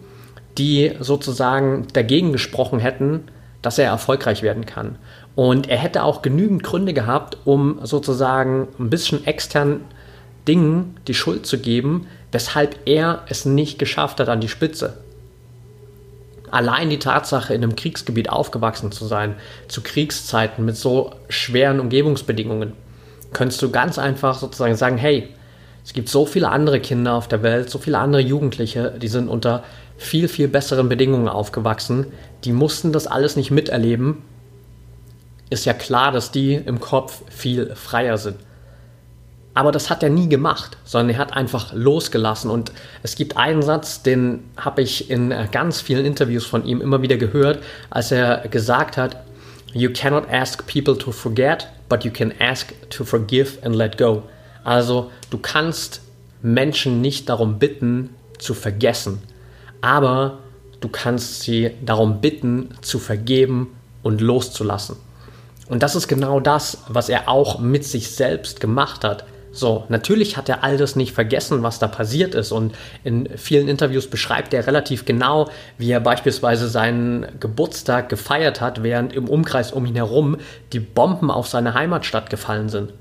die 0.59 0.93
sozusagen 1.01 1.87
dagegen 1.93 2.33
gesprochen 2.33 2.79
hätten, 2.79 3.25
dass 3.63 3.79
er 3.79 3.87
erfolgreich 3.87 4.43
werden 4.43 4.67
kann. 4.67 4.97
Und 5.35 5.69
er 5.69 5.77
hätte 5.77 6.05
auch 6.05 6.23
genügend 6.23 6.63
Gründe 6.63 6.95
gehabt, 6.95 7.37
um 7.45 7.81
sozusagen 7.83 8.69
ein 8.79 8.89
bisschen 8.89 9.27
extern 9.27 9.81
Dingen 10.49 10.97
die 11.09 11.15
Schuld 11.15 11.47
zu 11.47 11.59
geben, 11.59 12.07
weshalb 12.37 12.77
er 12.85 13.23
es 13.31 13.47
nicht 13.47 13.79
geschafft 13.79 14.21
hat 14.21 14.29
an 14.29 14.43
die 14.43 14.51
Spitze. 14.51 14.99
Allein 16.51 16.91
die 16.91 16.99
Tatsache, 16.99 17.55
in 17.55 17.63
einem 17.63 17.77
Kriegsgebiet 17.77 18.29
aufgewachsen 18.29 18.93
zu 18.93 19.07
sein, 19.07 19.37
zu 19.69 19.81
Kriegszeiten 19.81 20.63
mit 20.63 20.77
so 20.77 21.15
schweren 21.31 21.81
Umgebungsbedingungen, 21.81 22.75
könntest 23.33 23.63
du 23.63 23.71
ganz 23.71 23.99
einfach 23.99 24.39
sozusagen 24.39 24.77
sagen, 24.77 24.99
hey, 24.99 25.31
es 25.83 25.95
gibt 25.95 26.11
so 26.11 26.27
viele 26.27 26.51
andere 26.51 26.79
Kinder 26.79 27.15
auf 27.15 27.27
der 27.27 27.43
Welt, 27.43 27.71
so 27.71 27.79
viele 27.79 27.97
andere 27.97 28.21
Jugendliche, 28.21 28.93
die 29.01 29.09
sind 29.09 29.29
unter 29.29 29.65
viel, 29.97 30.29
viel 30.29 30.49
besseren 30.49 30.91
Bedingungen 30.91 31.31
aufgewachsen, 31.31 32.09
die 32.45 32.53
mussten 32.53 32.93
das 32.93 33.07
alles 33.07 33.37
nicht 33.37 33.51
miterleben. 33.51 34.25
Ist 35.49 35.65
ja 35.65 35.73
klar, 35.73 36.13
dass 36.13 36.33
die 36.33 36.53
im 36.53 36.81
Kopf 36.81 37.23
viel 37.31 37.75
freier 37.75 38.19
sind. 38.19 38.37
Aber 39.57 39.73
das 39.73 39.89
hat 39.89 40.03
er 40.03 40.11
nie 40.11 40.29
gemacht, 40.29 40.77
sondern 40.85 41.17
er 41.17 41.19
hat 41.19 41.35
einfach 41.35 41.73
losgelassen. 41.73 42.51
Und 42.51 42.73
es 43.03 43.15
gibt 43.15 43.39
einen 43.39 43.63
Satz, 43.63 44.03
den 44.03 44.45
habe 44.59 44.83
ich 44.83 45.09
in 45.09 45.31
äh, 45.31 45.49
ganz 45.51 45.81
vielen 45.81 46.05
Interviews 46.05 46.45
von 46.45 46.67
ihm 46.67 46.83
immer 46.83 47.01
wieder 47.01 47.17
gehört, 47.17 47.61
als 47.89 48.13
er 48.13 48.47
gesagt 48.49 48.99
hat, 48.99 49.17
You 49.73 49.91
cannot 49.95 50.31
ask 50.31 50.67
people 50.67 50.99
to 50.99 51.11
forget, 51.11 51.69
but 51.89 52.05
you 52.05 52.11
can 52.11 52.35
ask 52.39 52.75
to 52.91 53.03
forgive 53.03 53.59
and 53.65 53.75
let 53.75 53.97
go. 53.97 54.25
Also 54.63 55.11
du 55.31 55.39
kannst 55.39 56.03
Menschen 56.43 57.01
nicht 57.01 57.31
darum 57.31 57.59
bitten, 57.59 58.11
zu 58.39 58.53
vergessen, 58.53 59.23
aber 59.81 60.41
du 60.81 60.89
kannst 60.89 61.41
sie 61.41 61.71
darum 61.83 62.21
bitten, 62.21 62.75
zu 62.83 62.99
vergeben 62.99 63.75
und 64.03 64.21
loszulassen. 64.21 64.97
Und 65.67 65.83
das 65.83 65.97
ist 65.97 66.09
genau 66.09 66.41
das, 66.41 66.83
was 66.89 67.09
er 67.09 67.31
auch 67.31 67.59
mit 67.59 67.85
sich 67.85 68.11
selbst 68.11 68.61
gemacht 68.61 69.03
hat. 69.03 69.25
So, 69.57 69.85
natürlich 69.89 70.37
hat 70.37 70.51
er 70.51 70.63
all 70.63 70.77
das 70.77 70.97
nicht 70.97 71.15
vergessen, 71.15 71.63
was 71.63 71.79
da 71.79 71.89
passiert 71.89 72.35
ist. 72.35 72.53
Und 72.53 72.75
in 73.05 73.27
vielen 73.37 73.69
Interviews 73.69 74.07
beschreibt 74.07 74.53
er 74.53 74.67
relativ 74.67 75.07
genau, 75.07 75.49
wie 75.79 75.91
er 75.91 76.01
beispielsweise 76.01 76.69
seinen 76.69 77.27
Geburtstag 77.41 78.11
gefeiert 78.11 78.61
hat, 78.61 78.83
während 78.83 79.15
im 79.15 79.31
Umkreis 79.31 79.73
um 79.73 79.87
ihn 79.87 79.95
herum 79.95 80.37
die 80.75 80.81
Bomben 80.81 81.31
auf 81.31 81.49
seine 81.49 81.73
Heimatstadt 81.73 82.29
gefallen 82.29 82.69
sind. 82.69 82.93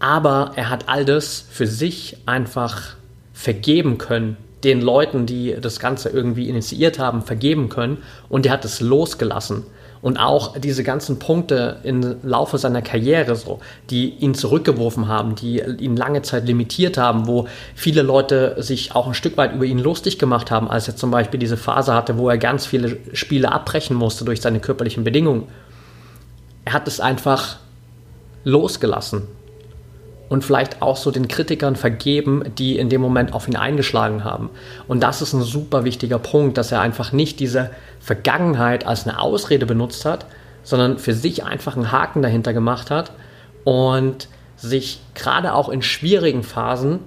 Aber 0.00 0.52
er 0.54 0.68
hat 0.68 0.90
all 0.90 1.06
das 1.06 1.46
für 1.50 1.66
sich 1.66 2.18
einfach 2.26 2.96
vergeben 3.32 3.96
können, 3.96 4.36
den 4.64 4.82
Leuten, 4.82 5.24
die 5.24 5.56
das 5.58 5.80
Ganze 5.80 6.10
irgendwie 6.10 6.50
initiiert 6.50 6.98
haben, 6.98 7.22
vergeben 7.22 7.70
können. 7.70 8.02
Und 8.28 8.44
er 8.44 8.52
hat 8.52 8.66
es 8.66 8.80
losgelassen 8.80 9.64
und 10.02 10.18
auch 10.18 10.56
diese 10.58 10.82
ganzen 10.82 11.18
Punkte 11.18 11.78
im 11.82 12.16
Laufe 12.22 12.58
seiner 12.58 12.82
Karriere 12.82 13.36
so, 13.36 13.60
die 13.90 14.10
ihn 14.10 14.34
zurückgeworfen 14.34 15.08
haben, 15.08 15.34
die 15.34 15.60
ihn 15.60 15.96
lange 15.96 16.22
Zeit 16.22 16.46
limitiert 16.46 16.98
haben, 16.98 17.26
wo 17.26 17.48
viele 17.74 18.02
Leute 18.02 18.56
sich 18.62 18.94
auch 18.94 19.06
ein 19.06 19.14
Stück 19.14 19.36
weit 19.36 19.54
über 19.54 19.64
ihn 19.64 19.78
lustig 19.78 20.18
gemacht 20.18 20.50
haben, 20.50 20.70
als 20.70 20.88
er 20.88 20.96
zum 20.96 21.10
Beispiel 21.10 21.40
diese 21.40 21.56
Phase 21.56 21.94
hatte, 21.94 22.18
wo 22.18 22.28
er 22.28 22.38
ganz 22.38 22.66
viele 22.66 22.98
Spiele 23.12 23.52
abbrechen 23.52 23.96
musste 23.96 24.24
durch 24.24 24.40
seine 24.40 24.60
körperlichen 24.60 25.04
Bedingungen. 25.04 25.44
Er 26.64 26.72
hat 26.74 26.86
es 26.86 27.00
einfach 27.00 27.56
losgelassen 28.44 29.22
und 30.28 30.44
vielleicht 30.44 30.82
auch 30.82 30.96
so 30.96 31.10
den 31.10 31.28
Kritikern 31.28 31.76
vergeben, 31.76 32.42
die 32.58 32.78
in 32.78 32.88
dem 32.88 33.00
Moment 33.00 33.32
auf 33.32 33.48
ihn 33.48 33.56
eingeschlagen 33.56 34.24
haben. 34.24 34.50
Und 34.86 35.02
das 35.02 35.22
ist 35.22 35.32
ein 35.32 35.42
super 35.42 35.84
wichtiger 35.84 36.18
Punkt, 36.18 36.58
dass 36.58 36.72
er 36.72 36.80
einfach 36.80 37.12
nicht 37.12 37.40
diese 37.40 37.70
Vergangenheit 38.00 38.86
als 38.86 39.06
eine 39.06 39.20
Ausrede 39.20 39.66
benutzt 39.66 40.04
hat, 40.04 40.26
sondern 40.62 40.98
für 40.98 41.14
sich 41.14 41.44
einfach 41.44 41.76
einen 41.76 41.92
Haken 41.92 42.22
dahinter 42.22 42.52
gemacht 42.52 42.90
hat 42.90 43.12
und 43.64 44.28
sich 44.56 45.00
gerade 45.14 45.54
auch 45.54 45.68
in 45.68 45.82
schwierigen 45.82 46.42
Phasen 46.42 47.00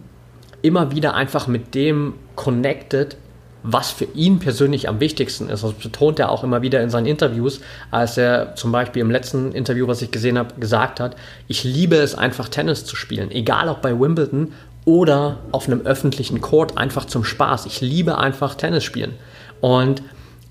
immer 0.62 0.92
wieder 0.92 1.14
einfach 1.14 1.48
mit 1.48 1.76
dem 1.76 2.14
connected, 2.36 3.18
was 3.64 3.92
für 3.92 4.06
ihn 4.06 4.40
persönlich 4.40 4.90
am 4.90 5.00
wichtigsten 5.00 5.50
ist. 5.50 5.64
Das 5.64 5.74
betont 5.74 6.20
er 6.20 6.32
auch 6.32 6.44
immer 6.44 6.62
wieder 6.62 6.82
in 6.82 6.90
seinen 6.90 7.06
Interviews, 7.06 7.62
als 7.92 8.18
er 8.18 8.56
zum 8.56 8.72
Beispiel 8.72 9.02
im 9.02 9.12
letzten 9.12 9.52
Interview, 9.52 9.88
was 9.88 10.02
ich 10.02 10.12
gesehen 10.12 10.38
habe, 10.38 10.56
gesagt 10.60 11.00
hat, 11.00 11.16
ich 11.48 11.64
liebe 11.64 11.96
es 11.96 12.16
einfach 12.16 12.50
Tennis 12.50 12.86
zu 12.86 12.96
spielen, 12.96 13.32
egal 13.32 13.70
ob 13.70 13.82
bei 13.82 14.00
Wimbledon 14.00 14.54
oder 14.86 15.38
auf 15.52 15.68
einem 15.68 15.82
öffentlichen 15.82 16.42
Court, 16.42 16.78
einfach 16.78 17.06
zum 17.06 17.24
Spaß. 17.24 17.68
Ich 17.68 17.82
liebe 17.82 18.18
einfach 18.18 18.56
Tennis 18.56 18.84
spielen. 18.84 19.14
Und 19.60 20.02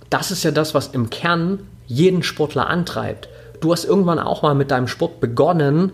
das 0.09 0.31
ist 0.31 0.45
ja 0.45 0.53
das, 0.53 0.75
was 0.75 0.89
im 0.89 1.11
Kern 1.11 1.61
jeden 1.87 2.23
Sportler 2.23 2.69
antreibt. 2.69 3.29
Du 3.61 3.73
hast 3.73 3.85
irgendwann 3.85 4.19
auch 4.21 4.43
mal 4.43 4.55
mit 4.55 4.71
deinem 4.71 4.87
Sport 4.87 5.21
begonnen, 5.21 5.93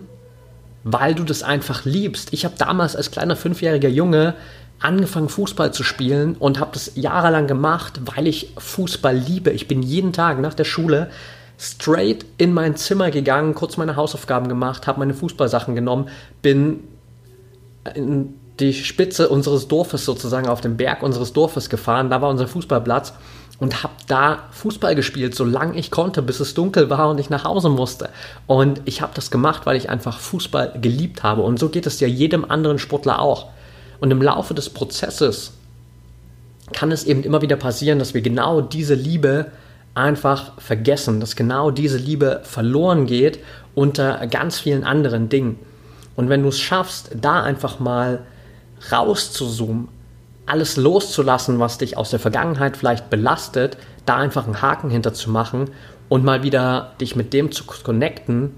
weil 0.84 1.14
du 1.14 1.24
das 1.24 1.42
einfach 1.42 1.84
liebst. 1.84 2.32
Ich 2.32 2.44
habe 2.44 2.54
damals 2.58 2.94
als 2.94 3.10
kleiner 3.10 3.34
fünfjähriger 3.34 3.88
Junge 3.88 4.34
angefangen 4.80 5.28
Fußball 5.28 5.72
zu 5.72 5.82
spielen 5.82 6.36
und 6.36 6.60
habe 6.60 6.70
das 6.74 6.92
jahrelang 6.94 7.46
gemacht, 7.46 8.00
weil 8.04 8.26
ich 8.26 8.52
Fußball 8.58 9.16
liebe. 9.16 9.50
Ich 9.50 9.68
bin 9.68 9.82
jeden 9.82 10.12
Tag 10.12 10.40
nach 10.40 10.54
der 10.54 10.64
Schule 10.64 11.10
straight 11.58 12.26
in 12.36 12.52
mein 12.52 12.76
Zimmer 12.76 13.10
gegangen, 13.10 13.54
kurz 13.54 13.76
meine 13.76 13.96
Hausaufgaben 13.96 14.48
gemacht, 14.48 14.86
habe 14.86 14.98
meine 14.98 15.14
Fußballsachen 15.14 15.74
genommen, 15.74 16.08
bin 16.42 16.80
in 17.94 18.34
die 18.60 18.74
Spitze 18.74 19.28
unseres 19.28 19.68
Dorfes 19.68 20.04
sozusagen 20.04 20.48
auf 20.48 20.60
den 20.60 20.76
Berg 20.76 21.02
unseres 21.02 21.32
Dorfes 21.32 21.70
gefahren, 21.70 22.10
da 22.10 22.20
war 22.20 22.30
unser 22.30 22.46
Fußballplatz 22.46 23.14
und 23.58 23.82
habe 23.82 23.94
da 24.06 24.44
Fußball 24.50 24.94
gespielt, 24.94 25.34
solange 25.34 25.78
ich 25.78 25.90
konnte, 25.90 26.22
bis 26.22 26.40
es 26.40 26.54
dunkel 26.54 26.90
war 26.90 27.08
und 27.08 27.18
ich 27.18 27.30
nach 27.30 27.44
Hause 27.44 27.70
musste. 27.70 28.10
Und 28.46 28.82
ich 28.84 29.00
habe 29.00 29.12
das 29.14 29.30
gemacht, 29.30 29.64
weil 29.64 29.76
ich 29.76 29.88
einfach 29.88 30.18
Fußball 30.18 30.74
geliebt 30.80 31.22
habe. 31.22 31.42
Und 31.42 31.58
so 31.58 31.70
geht 31.70 31.86
es 31.86 32.00
ja 32.00 32.06
jedem 32.06 32.44
anderen 32.44 32.78
Sportler 32.78 33.20
auch. 33.20 33.46
Und 34.00 34.10
im 34.10 34.22
Laufe 34.22 34.54
des 34.54 34.70
Prozesses 34.70 35.52
kann 36.72 36.92
es 36.92 37.04
eben 37.04 37.22
immer 37.22 37.42
wieder 37.42 37.56
passieren, 37.56 37.98
dass 37.98 38.14
wir 38.14 38.22
genau 38.22 38.60
diese 38.60 38.94
Liebe 38.94 39.46
einfach 39.94 40.60
vergessen, 40.60 41.20
dass 41.20 41.36
genau 41.36 41.70
diese 41.70 41.96
Liebe 41.96 42.40
verloren 42.44 43.06
geht 43.06 43.38
unter 43.74 44.26
ganz 44.26 44.58
vielen 44.58 44.84
anderen 44.84 45.28
Dingen. 45.28 45.58
Und 46.16 46.28
wenn 46.28 46.42
du 46.42 46.48
es 46.48 46.60
schaffst, 46.60 47.10
da 47.20 47.42
einfach 47.42 47.78
mal 47.78 48.20
rauszuzoomen, 48.90 49.88
alles 50.44 50.76
loszulassen, 50.76 51.58
was 51.58 51.78
dich 51.78 51.96
aus 51.96 52.10
der 52.10 52.20
Vergangenheit 52.20 52.76
vielleicht 52.76 53.10
belastet, 53.10 53.76
da 54.04 54.16
einfach 54.16 54.44
einen 54.44 54.62
Haken 54.62 54.90
hinter 54.90 55.12
zu 55.12 55.30
machen 55.30 55.70
und 56.08 56.24
mal 56.24 56.42
wieder 56.42 56.92
dich 57.00 57.16
mit 57.16 57.32
dem 57.32 57.50
zu 57.50 57.64
connecten, 57.64 58.54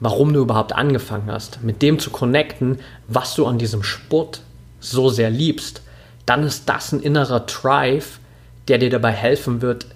warum 0.00 0.32
du 0.32 0.40
überhaupt 0.40 0.74
angefangen 0.74 1.30
hast, 1.30 1.62
mit 1.62 1.80
dem 1.80 1.98
zu 1.98 2.10
connecten, 2.10 2.80
was 3.08 3.34
du 3.34 3.46
an 3.46 3.58
diesem 3.58 3.82
Sport 3.82 4.40
so 4.82 5.08
sehr 5.08 5.30
liebst, 5.30 5.82
dann 6.26 6.44
ist 6.44 6.68
das 6.68 6.92
ein 6.92 7.00
innerer 7.00 7.40
Drive, 7.40 8.18
der 8.68 8.78
dir 8.78 8.90
dabei 8.90 9.12
helfen 9.12 9.62
wird, 9.62 9.86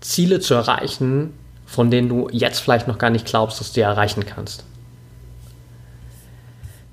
Ziele 0.00 0.40
zu 0.40 0.54
erreichen, 0.54 1.32
von 1.64 1.90
denen 1.90 2.08
du 2.08 2.28
jetzt 2.30 2.60
vielleicht 2.60 2.86
noch 2.86 2.98
gar 2.98 3.10
nicht 3.10 3.26
glaubst, 3.26 3.60
dass 3.60 3.72
du 3.72 3.80
erreichen 3.80 4.24
kannst. 4.24 4.64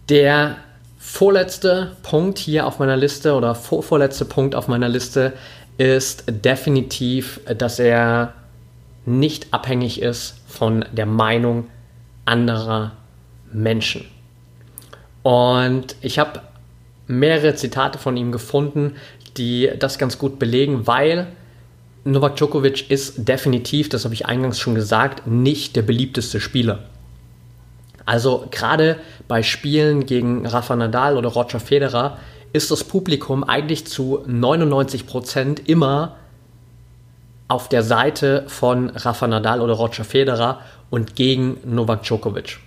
Der 0.09 0.57
vorletzte 0.97 1.95
Punkt 2.01 2.39
hier 2.39 2.65
auf 2.65 2.79
meiner 2.79 2.97
Liste 2.97 3.35
oder 3.35 3.55
vorvorletzte 3.55 4.25
Punkt 4.25 4.55
auf 4.55 4.67
meiner 4.67 4.89
Liste 4.89 5.33
ist 5.77 6.23
definitiv, 6.27 7.39
dass 7.57 7.79
er 7.79 8.33
nicht 9.05 9.53
abhängig 9.53 10.01
ist 10.01 10.35
von 10.47 10.85
der 10.91 11.05
Meinung 11.05 11.67
anderer 12.25 12.93
Menschen. 13.51 14.05
Und 15.23 15.95
ich 16.01 16.19
habe 16.19 16.41
mehrere 17.07 17.55
Zitate 17.55 17.97
von 17.97 18.17
ihm 18.17 18.31
gefunden, 18.31 18.95
die 19.37 19.69
das 19.79 19.97
ganz 19.97 20.17
gut 20.17 20.39
belegen, 20.39 20.87
weil 20.87 21.27
Novak 22.05 22.35
Djokovic 22.35 22.89
ist 22.91 23.27
definitiv, 23.27 23.89
das 23.89 24.03
habe 24.03 24.13
ich 24.13 24.25
eingangs 24.25 24.59
schon 24.59 24.75
gesagt, 24.75 25.25
nicht 25.25 25.75
der 25.75 25.83
beliebteste 25.83 26.39
Spieler. 26.39 26.79
Also 28.05 28.47
gerade 28.51 28.97
bei 29.27 29.43
Spielen 29.43 30.05
gegen 30.05 30.45
Rafa 30.45 30.75
Nadal 30.75 31.17
oder 31.17 31.29
Roger 31.29 31.61
Federer 31.61 32.17
ist 32.51 32.69
das 32.71 32.83
Publikum 32.83 33.43
eigentlich 33.43 33.87
zu 33.87 34.23
99 34.27 35.07
Prozent 35.07 35.67
immer 35.69 36.17
auf 37.47 37.69
der 37.69 37.83
Seite 37.83 38.43
von 38.47 38.89
Rafa 38.89 39.27
Nadal 39.27 39.61
oder 39.61 39.73
Roger 39.73 40.03
Federer 40.03 40.59
und 40.89 41.15
gegen 41.15 41.57
Novak 41.65 42.03
Djokovic. 42.03 42.59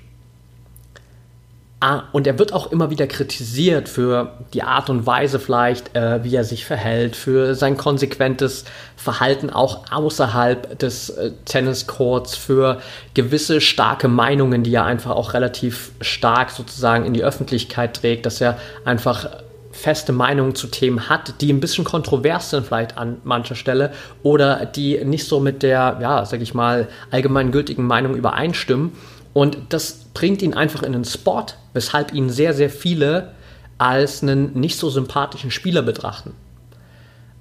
Ah, 1.79 2.05
und 2.13 2.27
er 2.27 2.39
wird 2.39 2.55
auch 2.55 2.73
immer 2.73 2.89
wieder 2.89 3.07
kritisiert 3.07 3.91
für 3.91 4.33
die 4.55 4.63
Art 4.63 4.89
und 4.89 5.05
Weise 5.05 5.39
vielleicht, 5.39 5.95
äh, 5.95 6.25
wie 6.25 6.35
er 6.35 6.43
sich 6.45 6.65
verhält, 6.65 7.15
für 7.15 7.55
sein 7.55 7.77
konsequentes 7.77 8.65
Verhalten 8.97 9.51
auch 9.51 9.85
außerhalb 9.93 10.79
des 10.79 11.11
äh, 11.11 11.33
Tenniscourts, 11.45 12.35
für 12.35 12.81
gewisse 13.13 13.61
starke 13.61 14.09
Meinungen, 14.09 14.63
die 14.63 14.75
er 14.75 14.87
einfach 14.87 15.11
auch 15.11 15.35
relativ 15.35 15.93
stark 16.01 16.51
sozusagen 16.51 17.05
in 17.05 17.13
die 17.13 17.23
Öffentlichkeit 17.23 17.95
trägt, 17.95 18.25
dass 18.25 18.41
er 18.41 18.59
einfach 18.87 19.29
feste 19.71 20.13
Meinungen 20.13 20.55
zu 20.55 20.69
Themen 20.69 21.11
hat, 21.11 21.43
die 21.43 21.53
ein 21.53 21.61
bisschen 21.61 21.85
kontrovers 21.85 22.49
sind 22.49 22.67
vielleicht 22.67 22.97
an 22.97 23.19
mancher 23.25 23.55
Stelle 23.55 23.93
oder 24.23 24.65
die 24.65 25.05
nicht 25.05 25.27
so 25.27 25.41
mit 25.41 25.63
der, 25.63 25.99
ja, 26.01 26.25
sag 26.25 26.41
ich 26.41 26.55
mal, 26.55 26.89
allgemeingültigen 27.11 27.87
Meinung 27.87 28.17
übereinstimmen. 28.17 28.93
Und 29.37 29.59
das 29.69 30.07
bringt 30.15 30.41
ihn 30.41 30.55
einfach 30.55 30.83
in 30.83 30.95
den 30.95 31.05
Spot, 31.05 31.45
weshalb 31.75 32.15
ihn 32.15 32.31
sehr, 32.31 32.55
sehr 32.55 32.71
viele 32.71 33.33
als 33.77 34.23
einen 34.23 34.59
nicht 34.59 34.79
so 34.79 34.89
sympathischen 34.89 35.51
Spieler 35.51 35.83
betrachten. 35.83 36.33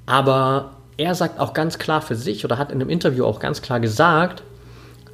Aber 0.06 0.72
er 0.98 1.16
sagt 1.16 1.40
auch 1.40 1.54
ganz 1.54 1.78
klar 1.78 2.02
für 2.02 2.18
sich 2.18 2.44
oder 2.44 2.58
hat 2.58 2.70
in 2.70 2.82
einem 2.82 2.90
Interview 2.90 3.24
auch 3.24 3.40
ganz 3.40 3.62
klar 3.62 3.80
gesagt, 3.80 4.44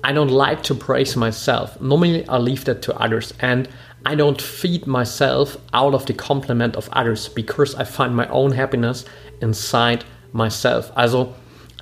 I 0.03 0.09
don't 0.09 0.35
like 0.35 0.63
to 0.63 0.73
praise 0.73 1.19
myself. 1.19 1.79
Normally 1.79 2.25
I 2.27 2.39
leave 2.39 2.63
that 2.63 2.81
to 2.85 2.93
others 2.93 3.31
and 3.41 3.69
I 4.03 4.15
don't 4.15 4.41
feed 4.41 4.87
myself 4.87 5.59
out 5.73 5.93
of 5.93 6.05
the 6.07 6.15
compliment 6.15 6.75
of 6.75 6.89
others 6.95 7.29
because 7.29 7.79
I 7.79 7.85
find 7.85 8.15
my 8.15 8.27
own 8.31 8.57
happiness 8.57 9.05
inside 9.39 9.99
myself. 10.33 10.91
Also 10.95 11.35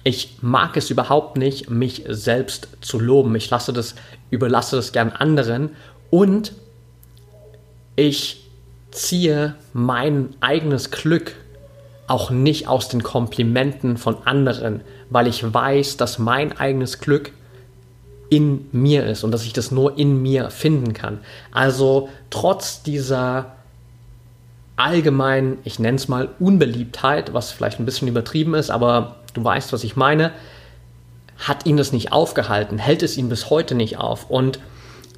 ich 0.04 0.38
mag 0.42 0.78
es 0.78 0.90
überhaupt 0.90 1.38
nicht, 1.38 1.70
mich 1.70 2.04
selbst 2.08 2.68
zu 2.82 3.00
loben. 3.00 3.36
Ich 3.36 3.50
lasse 3.50 3.74
das, 3.74 3.96
überlasse 4.30 4.76
das 4.76 4.92
gern 4.92 5.10
anderen 5.10 5.72
und 6.10 6.54
ich 7.96 8.50
ziehe 8.92 9.56
mein 9.74 10.30
eigenes 10.40 10.92
Glück 10.92 11.36
auch 12.08 12.32
nicht 12.32 12.68
aus 12.68 12.90
den 12.90 13.04
Komplimenten 13.04 13.98
von 13.98 14.18
anderen, 14.26 14.82
weil 15.10 15.28
ich 15.28 15.54
weiß, 15.54 15.98
dass 15.98 16.18
mein 16.18 16.58
eigenes 16.58 17.00
Glück 17.00 17.32
in 18.30 18.68
mir 18.72 19.06
ist 19.06 19.24
und 19.24 19.32
dass 19.32 19.46
ich 19.46 19.54
das 19.54 19.72
nur 19.72 19.98
in 19.98 20.22
mir 20.22 20.50
finden 20.50 20.94
kann. 20.94 21.20
Also 21.52 22.10
trotz 22.30 22.84
dieser 22.84 23.54
allgemeinen, 24.76 25.58
ich 25.64 25.78
nenne 25.78 25.98
es 25.98 26.08
mal 26.08 26.30
Unbeliebtheit, 26.40 27.34
was 27.34 27.52
vielleicht 27.52 27.80
ein 27.80 27.86
bisschen 27.86 28.08
übertrieben 28.08 28.54
ist, 28.54 28.70
aber 28.72 29.18
du 29.34 29.44
weißt, 29.44 29.74
was 29.74 29.84
ich 29.84 29.96
meine, 29.96 30.32
hat 31.40 31.66
ihn 31.66 31.78
das 31.78 31.92
nicht 31.92 32.12
aufgehalten, 32.12 32.78
hält 32.78 33.02
es 33.02 33.18
ihn 33.18 33.30
bis 33.30 33.50
heute 33.50 33.76
nicht 33.76 33.98
auf. 33.98 34.30
Und 34.30 34.60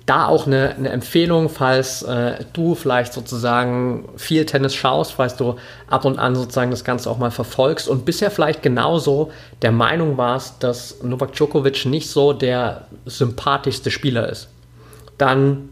da 0.05 0.25
auch 0.25 0.47
eine, 0.47 0.75
eine 0.75 0.89
Empfehlung, 0.89 1.49
falls 1.49 2.01
äh, 2.03 2.43
du 2.53 2.75
vielleicht 2.75 3.13
sozusagen 3.13 4.09
viel 4.17 4.45
Tennis 4.45 4.75
schaust, 4.75 5.13
falls 5.13 5.35
du 5.35 5.55
ab 5.87 6.05
und 6.05 6.19
an 6.19 6.35
sozusagen 6.35 6.71
das 6.71 6.83
Ganze 6.83 7.09
auch 7.09 7.17
mal 7.17 7.31
verfolgst 7.31 7.87
und 7.87 8.03
bisher 8.03 8.31
vielleicht 8.31 8.63
genauso 8.63 9.31
der 9.61 9.71
Meinung 9.71 10.17
warst, 10.17 10.63
dass 10.63 11.01
Novak 11.03 11.33
Djokovic 11.33 11.85
nicht 11.85 12.09
so 12.09 12.33
der 12.33 12.87
sympathischste 13.05 13.91
Spieler 13.91 14.27
ist, 14.27 14.49
dann 15.17 15.69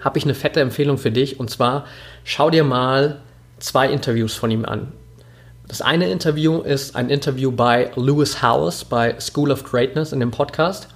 habe 0.00 0.18
ich 0.18 0.24
eine 0.24 0.34
fette 0.34 0.60
Empfehlung 0.60 0.98
für 0.98 1.10
dich 1.10 1.38
und 1.40 1.48
zwar 1.48 1.86
schau 2.24 2.50
dir 2.50 2.64
mal 2.64 3.20
zwei 3.60 3.88
Interviews 3.88 4.34
von 4.34 4.50
ihm 4.50 4.64
an. 4.64 4.92
Das 5.66 5.80
eine 5.80 6.10
Interview 6.10 6.60
ist 6.60 6.94
ein 6.94 7.08
Interview 7.08 7.50
bei 7.50 7.90
Lewis 7.96 8.42
Howes 8.42 8.84
bei 8.84 9.18
School 9.18 9.50
of 9.50 9.64
Greatness 9.64 10.12
in 10.12 10.20
dem 10.20 10.30
Podcast. 10.30 10.88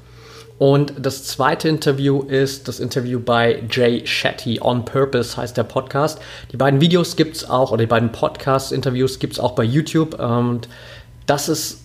Und 0.59 0.93
das 0.99 1.25
zweite 1.25 1.69
Interview 1.69 2.23
ist 2.23 2.69
das 2.69 2.81
Interview 2.81 3.21
bei 3.21 3.63
Jay 3.71 4.05
Shetty. 4.07 4.61
On 4.61 4.85
Purpose 4.85 5.37
heißt 5.37 5.57
der 5.57 5.63
Podcast. 5.63 6.21
Die 6.53 6.57
beiden 6.57 6.81
Videos 6.81 7.17
gibt 7.17 7.37
es 7.37 7.49
auch, 7.49 7.71
oder 7.71 7.83
die 7.83 7.87
beiden 7.87 8.13
Podcast-Interviews 8.13 9.21
gibt 9.21 9.35
es 9.35 9.41
auch 9.41 9.53
bei 9.53 9.63
YouTube. 9.63 10.19
Und 10.19 10.69
das 11.27 11.49
ist 11.49 11.81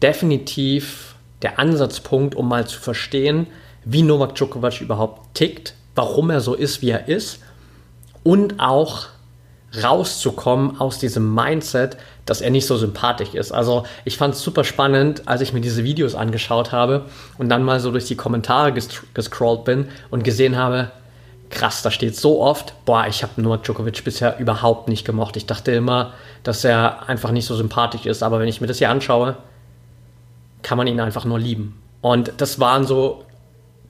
definitiv 0.00 1.16
der 1.42 1.58
Ansatzpunkt, 1.58 2.34
um 2.34 2.48
mal 2.48 2.66
zu 2.66 2.80
verstehen, 2.80 3.48
wie 3.84 4.02
Novak 4.02 4.36
Djokovic 4.36 4.80
überhaupt 4.80 5.34
tickt, 5.34 5.74
warum 5.96 6.30
er 6.30 6.40
so 6.40 6.54
ist, 6.54 6.80
wie 6.80 6.90
er 6.90 7.08
ist 7.08 7.40
und 8.22 8.60
auch 8.60 9.06
rauszukommen 9.82 10.80
aus 10.80 10.98
diesem 10.98 11.34
Mindset, 11.34 11.96
dass 12.26 12.40
er 12.40 12.50
nicht 12.50 12.66
so 12.66 12.76
sympathisch 12.76 13.34
ist. 13.34 13.52
Also 13.52 13.84
ich 14.04 14.16
fand 14.16 14.34
es 14.34 14.42
super 14.42 14.64
spannend, 14.64 15.22
als 15.26 15.40
ich 15.40 15.52
mir 15.52 15.60
diese 15.60 15.84
Videos 15.84 16.14
angeschaut 16.14 16.72
habe 16.72 17.06
und 17.38 17.48
dann 17.48 17.64
mal 17.64 17.80
so 17.80 17.90
durch 17.90 18.06
die 18.06 18.16
Kommentare 18.16 18.72
gescrollt 18.72 19.64
bin 19.64 19.88
und 20.10 20.24
gesehen 20.24 20.56
habe, 20.56 20.90
krass, 21.50 21.82
da 21.82 21.90
steht 21.90 22.16
so 22.16 22.40
oft, 22.40 22.74
boah, 22.84 23.06
ich 23.06 23.22
habe 23.22 23.40
nur 23.40 23.58
Djokovic 23.58 24.04
bisher 24.04 24.38
überhaupt 24.38 24.88
nicht 24.88 25.04
gemocht. 25.04 25.36
Ich 25.36 25.46
dachte 25.46 25.72
immer, 25.72 26.14
dass 26.42 26.64
er 26.64 27.08
einfach 27.08 27.30
nicht 27.30 27.46
so 27.46 27.54
sympathisch 27.54 28.06
ist, 28.06 28.22
aber 28.22 28.40
wenn 28.40 28.48
ich 28.48 28.60
mir 28.60 28.66
das 28.66 28.78
hier 28.78 28.90
anschaue, 28.90 29.36
kann 30.62 30.78
man 30.78 30.86
ihn 30.86 31.00
einfach 31.00 31.24
nur 31.24 31.38
lieben. 31.38 31.80
Und 32.00 32.32
das 32.38 32.58
waren 32.58 32.86
so 32.86 33.24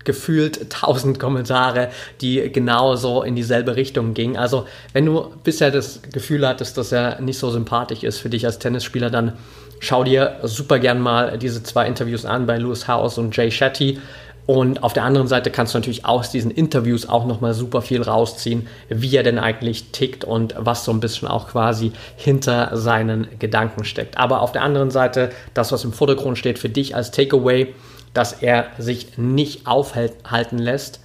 gefühlt 0.04 0.70
tausend 0.70 1.18
Kommentare, 1.18 1.88
die 2.20 2.50
genauso 2.52 3.22
in 3.22 3.36
dieselbe 3.36 3.76
Richtung 3.76 4.14
gingen. 4.14 4.36
Also 4.36 4.66
wenn 4.92 5.06
du 5.06 5.32
bisher 5.44 5.70
das 5.70 6.00
Gefühl 6.12 6.46
hattest, 6.46 6.78
dass 6.78 6.92
er 6.92 7.20
nicht 7.20 7.38
so 7.38 7.50
sympathisch 7.50 8.02
ist 8.02 8.18
für 8.18 8.30
dich 8.30 8.44
als 8.46 8.58
Tennisspieler, 8.58 9.10
dann 9.10 9.34
schau 9.80 10.04
dir 10.04 10.36
super 10.42 10.78
gern 10.78 11.00
mal 11.00 11.38
diese 11.38 11.62
zwei 11.62 11.86
Interviews 11.86 12.24
an 12.24 12.46
bei 12.46 12.56
Lewis 12.56 12.88
House 12.88 13.18
und 13.18 13.36
Jay 13.36 13.50
Shetty. 13.50 13.98
Und 14.44 14.82
auf 14.82 14.92
der 14.92 15.04
anderen 15.04 15.28
Seite 15.28 15.50
kannst 15.50 15.72
du 15.72 15.78
natürlich 15.78 16.04
aus 16.04 16.30
diesen 16.30 16.50
Interviews 16.50 17.08
auch 17.08 17.26
nochmal 17.26 17.54
super 17.54 17.80
viel 17.80 18.02
rausziehen, 18.02 18.66
wie 18.88 19.16
er 19.16 19.22
denn 19.22 19.38
eigentlich 19.38 19.92
tickt 19.92 20.24
und 20.24 20.54
was 20.58 20.84
so 20.84 20.90
ein 20.90 20.98
bisschen 20.98 21.28
auch 21.28 21.48
quasi 21.48 21.92
hinter 22.16 22.76
seinen 22.76 23.28
Gedanken 23.38 23.84
steckt. 23.84 24.18
Aber 24.18 24.42
auf 24.42 24.50
der 24.50 24.62
anderen 24.62 24.90
Seite, 24.90 25.30
das, 25.54 25.70
was 25.70 25.84
im 25.84 25.92
Vordergrund 25.92 26.38
steht 26.38 26.58
für 26.58 26.68
dich 26.68 26.96
als 26.96 27.12
Takeaway, 27.12 27.72
dass 28.14 28.42
er 28.42 28.66
sich 28.78 29.18
nicht 29.18 29.66
aufhalten 29.66 30.58
lässt 30.58 31.00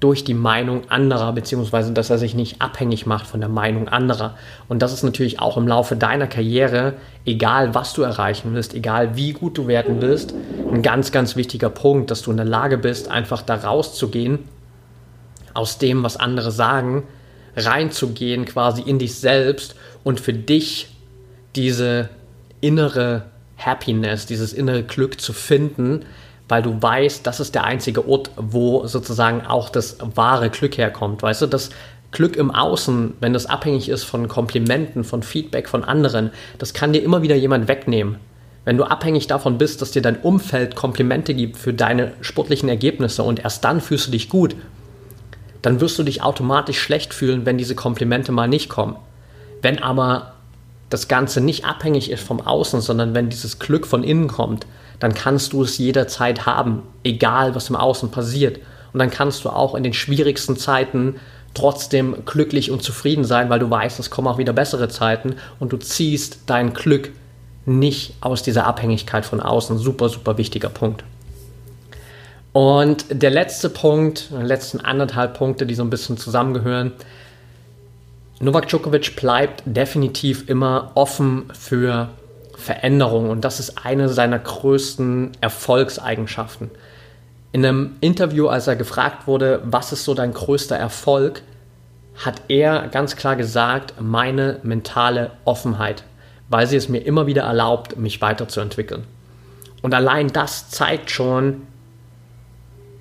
durch 0.00 0.22
die 0.22 0.34
Meinung 0.34 0.88
anderer, 0.90 1.32
beziehungsweise 1.32 1.92
dass 1.92 2.10
er 2.10 2.18
sich 2.18 2.34
nicht 2.34 2.62
abhängig 2.62 3.04
macht 3.04 3.26
von 3.26 3.40
der 3.40 3.48
Meinung 3.48 3.88
anderer. 3.88 4.36
Und 4.68 4.80
das 4.80 4.92
ist 4.92 5.02
natürlich 5.02 5.40
auch 5.40 5.56
im 5.56 5.66
Laufe 5.66 5.96
deiner 5.96 6.28
Karriere, 6.28 6.94
egal 7.26 7.74
was 7.74 7.94
du 7.94 8.02
erreichen 8.02 8.54
willst, 8.54 8.74
egal 8.74 9.16
wie 9.16 9.32
gut 9.32 9.58
du 9.58 9.66
werden 9.66 10.00
willst, 10.00 10.34
ein 10.72 10.82
ganz, 10.82 11.10
ganz 11.10 11.34
wichtiger 11.34 11.70
Punkt, 11.70 12.10
dass 12.10 12.22
du 12.22 12.30
in 12.30 12.36
der 12.36 12.46
Lage 12.46 12.78
bist, 12.78 13.10
einfach 13.10 13.42
da 13.42 13.56
rauszugehen, 13.56 14.38
aus 15.52 15.78
dem, 15.78 16.04
was 16.04 16.16
andere 16.16 16.52
sagen, 16.52 17.02
reinzugehen 17.56 18.44
quasi 18.44 18.82
in 18.82 19.00
dich 19.00 19.16
selbst 19.16 19.74
und 20.04 20.20
für 20.20 20.32
dich 20.32 20.94
diese 21.56 22.08
innere 22.60 23.24
Happiness, 23.58 24.26
dieses 24.26 24.52
innere 24.52 24.82
Glück 24.82 25.20
zu 25.20 25.32
finden, 25.32 26.04
weil 26.48 26.62
du 26.62 26.80
weißt, 26.80 27.26
das 27.26 27.40
ist 27.40 27.54
der 27.54 27.64
einzige 27.64 28.08
Ort, 28.08 28.30
wo 28.36 28.86
sozusagen 28.86 29.46
auch 29.46 29.68
das 29.68 29.98
wahre 30.14 30.48
Glück 30.48 30.78
herkommt. 30.78 31.22
Weißt 31.22 31.42
du, 31.42 31.46
das 31.46 31.70
Glück 32.10 32.36
im 32.36 32.50
Außen, 32.50 33.14
wenn 33.20 33.34
das 33.34 33.46
abhängig 33.46 33.88
ist 33.88 34.04
von 34.04 34.28
Komplimenten, 34.28 35.04
von 35.04 35.22
Feedback 35.22 35.68
von 35.68 35.84
anderen, 35.84 36.30
das 36.58 36.72
kann 36.72 36.92
dir 36.92 37.02
immer 37.02 37.20
wieder 37.22 37.36
jemand 37.36 37.68
wegnehmen. 37.68 38.16
Wenn 38.64 38.78
du 38.78 38.84
abhängig 38.84 39.26
davon 39.26 39.58
bist, 39.58 39.82
dass 39.82 39.92
dir 39.92 40.02
dein 40.02 40.20
Umfeld 40.20 40.74
Komplimente 40.74 41.34
gibt 41.34 41.56
für 41.56 41.74
deine 41.74 42.12
sportlichen 42.20 42.68
Ergebnisse 42.68 43.22
und 43.22 43.40
erst 43.40 43.64
dann 43.64 43.80
fühlst 43.80 44.06
du 44.06 44.10
dich 44.10 44.28
gut, 44.28 44.56
dann 45.62 45.80
wirst 45.80 45.98
du 45.98 46.02
dich 46.02 46.22
automatisch 46.22 46.80
schlecht 46.80 47.12
fühlen, 47.12 47.44
wenn 47.44 47.58
diese 47.58 47.74
Komplimente 47.74 48.32
mal 48.32 48.48
nicht 48.48 48.68
kommen. 48.68 48.96
Wenn 49.60 49.82
aber 49.82 50.34
das 50.90 51.08
Ganze 51.08 51.40
nicht 51.40 51.64
abhängig 51.64 52.10
ist 52.10 52.22
vom 52.22 52.40
Außen, 52.40 52.80
sondern 52.80 53.14
wenn 53.14 53.28
dieses 53.28 53.58
Glück 53.58 53.86
von 53.86 54.02
innen 54.02 54.28
kommt, 54.28 54.66
dann 55.00 55.14
kannst 55.14 55.52
du 55.52 55.62
es 55.62 55.78
jederzeit 55.78 56.46
haben, 56.46 56.82
egal 57.04 57.54
was 57.54 57.68
im 57.68 57.76
Außen 57.76 58.10
passiert. 58.10 58.58
Und 58.92 58.98
dann 58.98 59.10
kannst 59.10 59.44
du 59.44 59.50
auch 59.50 59.74
in 59.74 59.82
den 59.82 59.92
schwierigsten 59.92 60.56
Zeiten 60.56 61.16
trotzdem 61.54 62.24
glücklich 62.24 62.70
und 62.70 62.82
zufrieden 62.82 63.24
sein, 63.24 63.50
weil 63.50 63.58
du 63.58 63.68
weißt, 63.68 63.98
es 64.00 64.10
kommen 64.10 64.28
auch 64.28 64.38
wieder 64.38 64.52
bessere 64.52 64.88
Zeiten 64.88 65.36
und 65.58 65.72
du 65.72 65.76
ziehst 65.76 66.40
dein 66.46 66.72
Glück 66.72 67.10
nicht 67.66 68.14
aus 68.20 68.42
dieser 68.42 68.66
Abhängigkeit 68.66 69.26
von 69.26 69.40
außen. 69.40 69.78
Super, 69.78 70.08
super 70.08 70.38
wichtiger 70.38 70.68
Punkt. 70.70 71.04
Und 72.52 73.04
der 73.10 73.30
letzte 73.30 73.68
Punkt, 73.68 74.30
die 74.30 74.42
letzten 74.44 74.80
anderthalb 74.80 75.34
Punkte, 75.36 75.66
die 75.66 75.74
so 75.74 75.82
ein 75.82 75.90
bisschen 75.90 76.16
zusammengehören, 76.16 76.92
Novak 78.40 78.68
Djokovic 78.68 79.16
bleibt 79.16 79.62
definitiv 79.66 80.48
immer 80.48 80.92
offen 80.94 81.46
für 81.52 82.10
Veränderungen 82.56 83.30
und 83.30 83.44
das 83.44 83.58
ist 83.58 83.84
eine 83.84 84.08
seiner 84.08 84.38
größten 84.38 85.32
Erfolgseigenschaften. 85.40 86.70
In 87.50 87.64
einem 87.64 87.96
Interview, 88.00 88.46
als 88.46 88.68
er 88.68 88.76
gefragt 88.76 89.26
wurde, 89.26 89.60
was 89.64 89.92
ist 89.92 90.04
so 90.04 90.14
dein 90.14 90.32
größter 90.32 90.76
Erfolg, 90.76 91.42
hat 92.24 92.42
er 92.48 92.88
ganz 92.88 93.16
klar 93.16 93.34
gesagt, 93.34 93.94
meine 94.00 94.60
mentale 94.62 95.32
Offenheit, 95.44 96.04
weil 96.48 96.66
sie 96.66 96.76
es 96.76 96.88
mir 96.88 96.98
immer 97.00 97.26
wieder 97.26 97.42
erlaubt, 97.42 97.96
mich 97.96 98.20
weiterzuentwickeln. 98.20 99.04
Und 99.82 99.94
allein 99.94 100.28
das 100.28 100.70
zeigt 100.70 101.10
schon, 101.10 101.62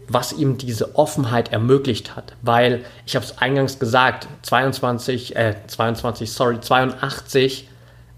was 0.08 0.34
ihm 0.34 0.58
diese 0.58 0.96
Offenheit 0.96 1.52
ermöglicht 1.52 2.16
hat. 2.16 2.34
Weil, 2.42 2.86
ich 3.06 3.16
habe 3.16 3.26
es 3.26 3.38
eingangs 3.38 3.80
gesagt, 3.80 4.28
22, 4.44 5.36
äh, 5.36 5.56
22, 5.68 6.32
sorry, 6.32 6.60
82 6.60 7.68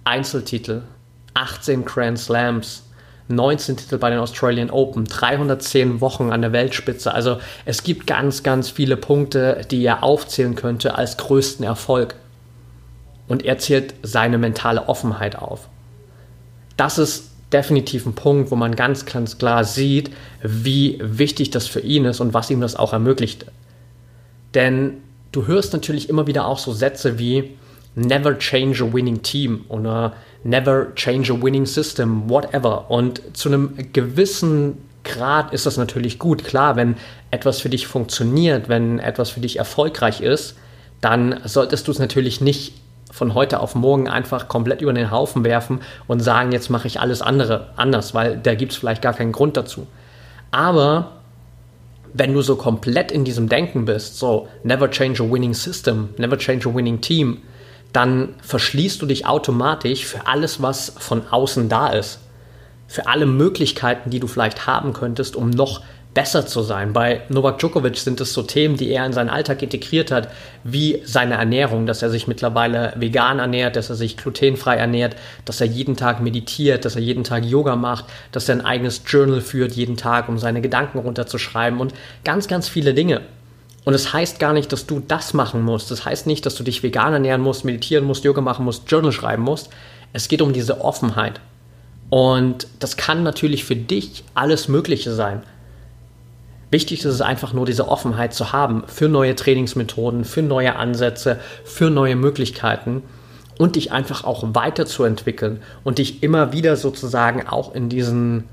Einzeltitel, 0.04 0.84
18 1.34 1.86
Grand 1.86 2.20
Slams, 2.20 2.84
19 3.30 3.78
Titel 3.78 3.98
bei 3.98 4.10
den 4.10 4.20
Australian 4.20 4.72
Open, 4.72 5.06
310 5.06 6.02
Wochen 6.02 6.32
an 6.32 6.42
der 6.42 6.52
Weltspitze. 6.52 7.14
Also 7.14 7.40
es 7.66 7.84
gibt 7.84 8.08
ganz, 8.08 8.42
ganz 8.42 8.70
viele 8.70 8.98
Punkte, 8.98 9.62
die 9.70 9.84
er 9.86 10.04
aufzählen 10.04 10.56
könnte 10.56 10.96
als 10.96 11.18
größten 11.18 11.64
Erfolg. 11.64 12.16
Und 13.28 13.46
er 13.46 13.60
zählt 13.60 13.94
seine 14.02 14.40
mentale 14.40 14.90
Offenheit 14.90 15.36
auf. 15.36 15.70
Das 16.76 16.98
ist 16.98 17.29
definitiv 17.52 18.06
ein 18.06 18.14
Punkt, 18.14 18.52
wo 18.52 18.56
man 18.56 18.76
ganz, 18.76 19.06
ganz 19.06 19.38
klar 19.38 19.64
sieht, 19.64 20.12
wie 20.44 21.00
wichtig 21.02 21.50
das 21.50 21.68
für 21.68 21.80
ihn 21.80 22.06
ist 22.06 22.20
und 22.20 22.34
was 22.34 22.50
ihm 22.50 22.62
das 22.62 22.76
auch 22.76 22.94
ermöglicht. 22.94 23.46
Denn 24.54 24.98
du 25.32 25.48
hörst 25.48 25.74
natürlich 25.74 26.10
immer 26.10 26.28
wieder 26.28 26.46
auch 26.46 26.60
so 26.60 26.72
Sätze 26.72 27.20
wie 27.20 27.56
Never 27.96 28.38
change 28.38 28.84
a 28.84 28.94
winning 28.94 29.22
team 29.22 29.66
oder 29.68 30.14
Never 30.44 30.94
change 30.96 31.34
a 31.34 31.42
winning 31.42 31.66
system, 31.66 32.30
whatever. 32.30 32.90
Und 32.90 33.22
zu 33.34 33.50
einem 33.50 33.92
gewissen 33.94 34.78
Grad 35.04 35.54
ist 35.54 35.66
das 35.66 35.78
natürlich 35.78 36.20
gut. 36.20 36.44
Klar, 36.44 36.76
wenn 36.76 36.96
etwas 37.32 37.60
für 37.62 37.70
dich 37.70 37.88
funktioniert, 37.88 38.70
wenn 38.70 39.00
etwas 39.00 39.32
für 39.32 39.40
dich 39.40 39.58
erfolgreich 39.58 40.22
ist, 40.22 40.56
dann 41.02 41.40
solltest 41.46 41.88
du 41.88 41.92
es 41.92 42.00
natürlich 42.00 42.42
nicht 42.42 42.74
von 43.20 43.34
heute 43.34 43.60
auf 43.60 43.76
morgen 43.76 44.08
einfach 44.08 44.48
komplett 44.48 44.82
über 44.82 44.94
den 44.94 45.12
Haufen 45.12 45.44
werfen 45.44 45.82
und 46.08 46.22
sagen, 46.22 46.54
jetzt 46.54 46.70
mache 46.70 46.88
ich 46.88 47.02
alles 47.02 47.22
andere 47.22 47.68
anders, 47.76 48.14
weil 48.14 48.38
da 48.38 48.56
gibt 48.56 48.72
es 48.72 48.78
vielleicht 48.78 49.02
gar 49.02 49.14
keinen 49.14 49.34
Grund 49.34 49.58
dazu. 49.58 49.88
Aber 50.52 51.12
wenn 52.14 52.34
du 52.34 52.42
so 52.42 52.56
komplett 52.56 53.12
in 53.12 53.26
diesem 53.26 53.50
Denken 53.50 53.84
bist, 53.84 54.18
so 54.18 54.48
never 54.64 54.90
change 54.90 55.22
a 55.22 55.30
winning 55.30 55.54
system, 55.54 56.10
never 56.18 56.38
change 56.38 56.70
a 56.70 56.74
winning 56.74 57.02
team, 57.02 57.40
dann 57.92 58.36
verschließt 58.42 59.02
du 59.02 59.06
dich 59.06 59.26
automatisch 59.26 60.06
für 60.06 60.26
alles, 60.26 60.62
was 60.62 60.94
von 60.98 61.24
außen 61.30 61.68
da 61.68 61.90
ist. 61.90 62.22
Für 62.88 63.08
alle 63.08 63.26
Möglichkeiten, 63.26 64.12
die 64.12 64.22
du 64.22 64.28
vielleicht 64.28 64.66
haben 64.66 64.94
könntest, 64.94 65.36
um 65.36 65.50
noch 65.50 65.82
besser 66.20 66.46
zu 66.46 66.64
sein. 66.64 66.92
Bei 66.92 67.22
Novak 67.30 67.60
Djokovic 67.60 67.96
sind 67.96 68.20
es 68.20 68.34
so 68.34 68.44
Themen, 68.44 68.76
die 68.76 68.90
er 68.90 69.06
in 69.06 69.14
seinen 69.14 69.30
Alltag 69.30 69.62
integriert 69.64 70.12
hat, 70.12 70.28
wie 70.66 71.02
seine 71.06 71.36
Ernährung, 71.36 71.86
dass 71.86 72.02
er 72.02 72.10
sich 72.10 72.28
mittlerweile 72.28 72.92
vegan 72.98 73.40
ernährt, 73.40 73.78
dass 73.78 73.90
er 73.90 73.96
sich 73.96 74.18
glutenfrei 74.18 74.76
ernährt, 74.76 75.16
dass 75.46 75.62
er 75.62 75.68
jeden 75.68 75.96
Tag 75.96 76.20
meditiert, 76.20 76.84
dass 76.84 76.98
er 76.98 77.02
jeden 77.02 77.24
Tag 77.24 77.46
Yoga 77.46 77.78
macht, 77.78 78.04
dass 78.34 78.50
er 78.50 78.56
ein 78.56 78.66
eigenes 78.66 79.02
Journal 79.08 79.40
führt 79.40 79.72
jeden 79.72 79.96
Tag, 79.96 80.28
um 80.28 80.38
seine 80.38 80.60
Gedanken 80.60 81.00
runterzuschreiben 81.00 81.80
und 81.80 81.94
ganz, 82.26 82.50
ganz 82.50 82.68
viele 82.68 82.94
Dinge. 82.94 83.22
Und 83.86 83.94
es 83.94 84.04
das 84.04 84.14
heißt 84.14 84.40
gar 84.40 84.52
nicht, 84.52 84.74
dass 84.74 84.86
du 84.86 85.00
das 85.00 85.34
machen 85.34 85.64
musst. 85.64 85.90
Das 85.90 86.04
heißt 86.04 86.28
nicht, 86.28 86.46
dass 86.46 86.56
du 86.56 86.64
dich 86.64 86.84
vegan 86.84 87.14
ernähren 87.14 87.42
musst, 87.42 87.64
meditieren 87.64 88.04
musst, 88.04 88.26
Yoga 88.26 88.42
machen 88.42 88.66
musst, 88.66 88.92
Journal 88.92 89.14
schreiben 89.14 89.44
musst. 89.44 89.70
Es 90.12 90.28
geht 90.28 90.42
um 90.42 90.52
diese 90.52 90.82
Offenheit. 90.82 91.40
Und 92.10 92.68
das 92.80 92.98
kann 92.98 93.24
natürlich 93.24 93.64
für 93.64 93.78
dich 93.78 94.26
alles 94.34 94.68
Mögliche 94.68 95.14
sein. 95.14 95.44
Wichtig 96.72 97.00
ist 97.00 97.06
es 97.06 97.22
einfach 97.22 97.54
nur, 97.54 97.66
diese 97.66 97.88
Offenheit 97.88 98.34
zu 98.34 98.52
haben 98.52 98.84
für 98.88 99.10
neue 99.10 99.36
Trainingsmethoden, 99.36 100.24
für 100.24 100.44
neue 100.44 100.76
Ansätze, 100.76 101.40
für 101.64 101.90
neue 101.90 102.16
Möglichkeiten 102.16 103.04
und 103.58 103.76
dich 103.76 103.92
einfach 103.92 104.24
auch 104.24 104.44
weiterzuentwickeln 104.54 105.62
und 105.84 105.98
dich 105.98 106.22
immer 106.24 106.54
wieder 106.54 106.76
sozusagen 106.76 107.48
auch 107.48 107.74
in 107.74 107.90
diesen 107.90 108.46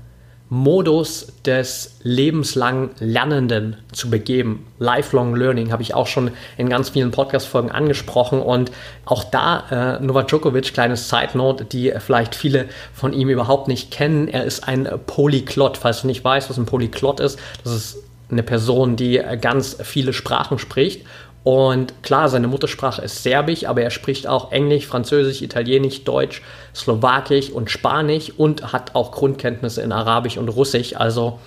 Modus 0.49 1.27
des 1.45 1.97
lebenslangen 2.03 2.91
Lernenden 2.99 3.75
zu 3.91 4.09
begeben. 4.09 4.65
Lifelong 4.79 5.35
Learning 5.35 5.73
habe 5.73 5.81
ich 5.81 5.93
auch 5.93 6.07
schon 6.07 6.31
in 6.57 6.69
ganz 6.69 6.89
vielen 6.89 7.11
Podcast-Folgen 7.11 7.69
angesprochen 7.69 8.41
und 8.41 8.71
auch 9.05 9.25
da 9.25 9.97
äh, 9.99 10.03
Novak 10.03 10.29
Djokovic, 10.29 10.73
kleines 10.73 11.09
Side 11.09 11.31
Note, 11.37 11.65
die 11.65 11.93
vielleicht 11.99 12.33
viele 12.33 12.69
von 12.93 13.11
ihm 13.11 13.27
überhaupt 13.27 13.67
nicht 13.67 13.91
kennen. 13.91 14.29
Er 14.29 14.45
ist 14.45 14.65
ein 14.67 14.87
Polyklott. 15.05 15.75
Falls 15.77 16.01
du 16.01 16.07
nicht 16.07 16.23
weißt, 16.23 16.49
was 16.49 16.57
ein 16.57 16.65
Polyklott 16.65 17.19
ist, 17.19 17.37
das 17.65 17.73
ist 17.73 18.06
eine 18.29 18.43
Person, 18.43 18.95
die 18.95 19.21
ganz 19.39 19.77
viele 19.83 20.13
Sprachen 20.13 20.59
spricht 20.59 21.05
und 21.47 22.03
klar, 22.03 22.27
seine 22.27 22.49
Muttersprache 22.49 23.01
ist 23.01 23.23
Serbisch, 23.23 23.63
aber 23.63 23.81
er 23.81 23.89
spricht 23.89 24.27
auch 24.27 24.51
Englisch, 24.51 24.85
Französisch, 24.85 25.41
Italienisch, 25.41 26.03
Deutsch, 26.03 26.41
Slowakisch 26.75 27.51
und 27.51 27.71
Spanisch 27.71 28.33
und 28.35 28.73
hat 28.73 28.95
auch 28.95 29.13
Grundkenntnisse 29.13 29.81
in 29.81 29.93
Arabisch 29.93 30.37
und 30.37 30.49
Russisch. 30.49 30.97
Also 30.97 31.39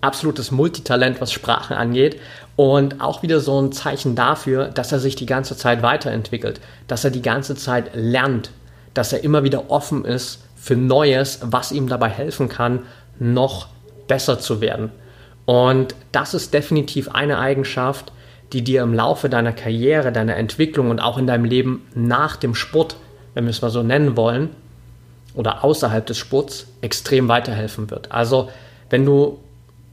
absolutes 0.00 0.50
Multitalent, 0.50 1.20
was 1.20 1.30
Sprachen 1.32 1.76
angeht. 1.76 2.20
Und 2.56 3.00
auch 3.00 3.22
wieder 3.22 3.38
so 3.38 3.62
ein 3.62 3.70
Zeichen 3.70 4.16
dafür, 4.16 4.66
dass 4.66 4.90
er 4.90 4.98
sich 4.98 5.14
die 5.14 5.26
ganze 5.26 5.56
Zeit 5.56 5.80
weiterentwickelt, 5.80 6.60
dass 6.88 7.04
er 7.04 7.12
die 7.12 7.22
ganze 7.22 7.54
Zeit 7.54 7.92
lernt, 7.94 8.50
dass 8.94 9.12
er 9.12 9.22
immer 9.22 9.44
wieder 9.44 9.70
offen 9.70 10.04
ist 10.04 10.42
für 10.56 10.74
Neues, 10.74 11.38
was 11.42 11.70
ihm 11.70 11.88
dabei 11.88 12.08
helfen 12.08 12.48
kann, 12.48 12.80
noch 13.20 13.68
besser 14.08 14.40
zu 14.40 14.60
werden. 14.60 14.90
Und 15.46 15.94
das 16.12 16.34
ist 16.34 16.52
definitiv 16.52 17.08
eine 17.08 17.38
Eigenschaft, 17.38 18.12
die 18.52 18.62
dir 18.62 18.82
im 18.82 18.94
Laufe 18.94 19.28
deiner 19.28 19.52
Karriere, 19.52 20.12
deiner 20.12 20.36
Entwicklung 20.36 20.90
und 20.90 21.00
auch 21.00 21.18
in 21.18 21.26
deinem 21.26 21.44
Leben 21.44 21.86
nach 21.94 22.36
dem 22.36 22.54
Sport, 22.54 22.96
wenn 23.34 23.44
wir 23.44 23.50
es 23.50 23.62
mal 23.62 23.70
so 23.70 23.82
nennen 23.82 24.16
wollen, 24.16 24.50
oder 25.34 25.64
außerhalb 25.64 26.04
des 26.06 26.18
Sports 26.18 26.66
extrem 26.80 27.28
weiterhelfen 27.28 27.90
wird. 27.90 28.10
Also 28.10 28.48
wenn 28.90 29.04
du, 29.04 29.38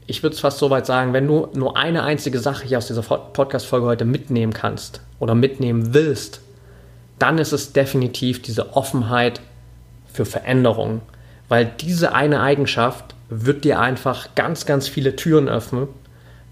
ich 0.06 0.22
würde 0.22 0.34
es 0.34 0.40
fast 0.40 0.58
so 0.58 0.70
weit 0.70 0.86
sagen, 0.86 1.12
wenn 1.12 1.26
du 1.26 1.48
nur 1.54 1.76
eine 1.76 2.02
einzige 2.02 2.38
Sache 2.38 2.66
hier 2.66 2.78
aus 2.78 2.86
dieser 2.86 3.02
Podcast-Folge 3.02 3.86
heute 3.86 4.04
mitnehmen 4.04 4.52
kannst 4.52 5.00
oder 5.18 5.34
mitnehmen 5.34 5.92
willst, 5.92 6.40
dann 7.18 7.38
ist 7.38 7.52
es 7.52 7.72
definitiv 7.72 8.42
diese 8.42 8.74
Offenheit 8.74 9.40
für 10.12 10.24
Veränderungen. 10.24 11.02
Weil 11.48 11.66
diese 11.66 12.14
eine 12.14 12.40
Eigenschaft 12.40 13.14
wird 13.42 13.64
dir 13.64 13.80
einfach 13.80 14.34
ganz, 14.34 14.66
ganz 14.66 14.88
viele 14.88 15.16
Türen 15.16 15.48
öffnen 15.48 15.88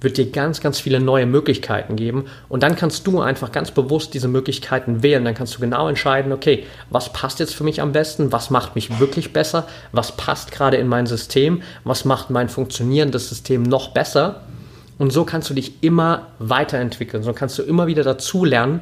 wird 0.03 0.19
dir 0.19 0.31
ganz, 0.31 0.61
ganz 0.61 0.81
viele 0.81 1.01
neue 1.01 1.27
Möglichkeiten 1.27 1.97
geben. 1.97 2.27
Und 2.49 2.63
dann 2.63 2.77
kannst 2.77 3.07
du 3.07 3.21
einfach 3.21 3.53
ganz 3.53 3.71
bewusst 3.71 4.15
diese 4.15 4.29
Möglichkeiten 4.29 5.03
wählen. 5.03 5.25
Dann 5.25 5.35
kannst 5.35 5.55
du 5.55 5.61
genau 5.61 5.89
entscheiden, 5.89 6.33
okay, 6.33 6.67
was 6.91 7.13
passt 7.13 7.41
jetzt 7.41 7.55
für 7.55 7.65
mich 7.65 7.81
am 7.81 7.93
besten? 7.93 8.33
Was 8.33 8.51
macht 8.51 8.75
mich 8.75 8.99
wirklich 8.99 9.33
besser? 9.33 9.67
Was 9.93 10.13
passt 10.17 10.53
gerade 10.53 10.77
in 10.77 10.89
mein 10.89 11.07
System? 11.07 11.63
Was 11.85 12.05
macht 12.05 12.31
mein 12.31 12.49
funktionierendes 12.49 13.29
System 13.29 13.63
noch 13.63 13.91
besser? 13.91 14.43
Und 14.99 15.13
so 15.13 15.25
kannst 15.25 15.51
du 15.51 15.55
dich 15.55 15.83
immer 15.83 16.29
weiterentwickeln. 16.39 17.23
So 17.23 17.33
kannst 17.33 17.59
du 17.59 17.63
immer 17.63 17.87
wieder 17.87 18.03
dazulernen 18.03 18.81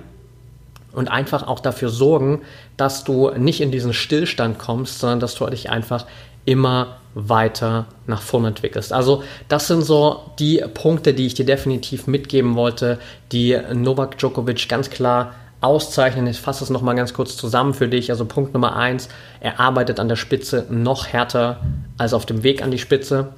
und 0.92 1.08
einfach 1.08 1.46
auch 1.46 1.60
dafür 1.60 1.88
sorgen, 1.88 2.40
dass 2.76 3.04
du 3.04 3.30
nicht 3.30 3.60
in 3.60 3.70
diesen 3.70 3.92
Stillstand 3.92 4.58
kommst, 4.58 4.98
sondern 4.98 5.20
dass 5.20 5.36
du 5.36 5.46
dich 5.46 5.70
einfach 5.70 6.06
immer 6.44 6.99
weiter 7.14 7.86
nach 8.06 8.22
vorne 8.22 8.48
entwickelst. 8.48 8.92
Also 8.92 9.22
das 9.48 9.66
sind 9.66 9.82
so 9.82 10.22
die 10.38 10.62
Punkte, 10.74 11.12
die 11.14 11.26
ich 11.26 11.34
dir 11.34 11.44
definitiv 11.44 12.06
mitgeben 12.06 12.54
wollte, 12.54 12.98
die 13.32 13.58
Novak 13.74 14.18
Djokovic 14.18 14.68
ganz 14.68 14.90
klar 14.90 15.34
auszeichnen. 15.60 16.26
Ich 16.26 16.40
fasse 16.40 16.64
es 16.64 16.70
nochmal 16.70 16.94
ganz 16.94 17.12
kurz 17.12 17.36
zusammen 17.36 17.74
für 17.74 17.88
dich. 17.88 18.10
Also 18.10 18.24
Punkt 18.24 18.54
Nummer 18.54 18.76
eins, 18.76 19.08
er 19.40 19.60
arbeitet 19.60 20.00
an 20.00 20.08
der 20.08 20.16
Spitze 20.16 20.66
noch 20.70 21.08
härter 21.08 21.60
als 21.98 22.14
auf 22.14 22.26
dem 22.26 22.42
Weg 22.42 22.62
an 22.62 22.70
die 22.70 22.78
Spitze. 22.78 23.28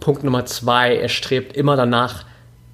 Punkt 0.00 0.22
Nummer 0.24 0.46
zwei, 0.46 0.96
er 0.96 1.08
strebt 1.08 1.56
immer 1.56 1.76
danach, 1.76 2.24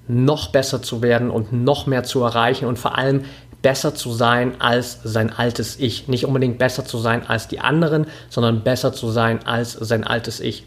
noch 0.07 0.49
besser 0.49 0.83
zu 0.83 1.01
werden 1.01 1.31
und 1.31 1.51
noch 1.51 1.87
mehr 1.87 2.03
zu 2.03 2.21
erreichen 2.21 2.65
und 2.65 2.77
vor 2.77 2.95
allem 2.95 3.25
besser 3.65 3.95
zu 3.95 4.13
sein 4.13 4.61
als 4.61 4.99
sein 5.03 5.33
altes 5.35 5.79
Ich. 5.79 6.07
Nicht 6.07 6.27
unbedingt 6.27 6.59
besser 6.59 6.85
zu 6.85 6.99
sein 6.99 7.25
als 7.27 7.47
die 7.47 7.61
anderen, 7.61 8.05
sondern 8.29 8.61
besser 8.61 8.93
zu 8.93 9.09
sein 9.09 9.39
als 9.47 9.71
sein 9.73 10.03
altes 10.03 10.39
Ich. 10.39 10.65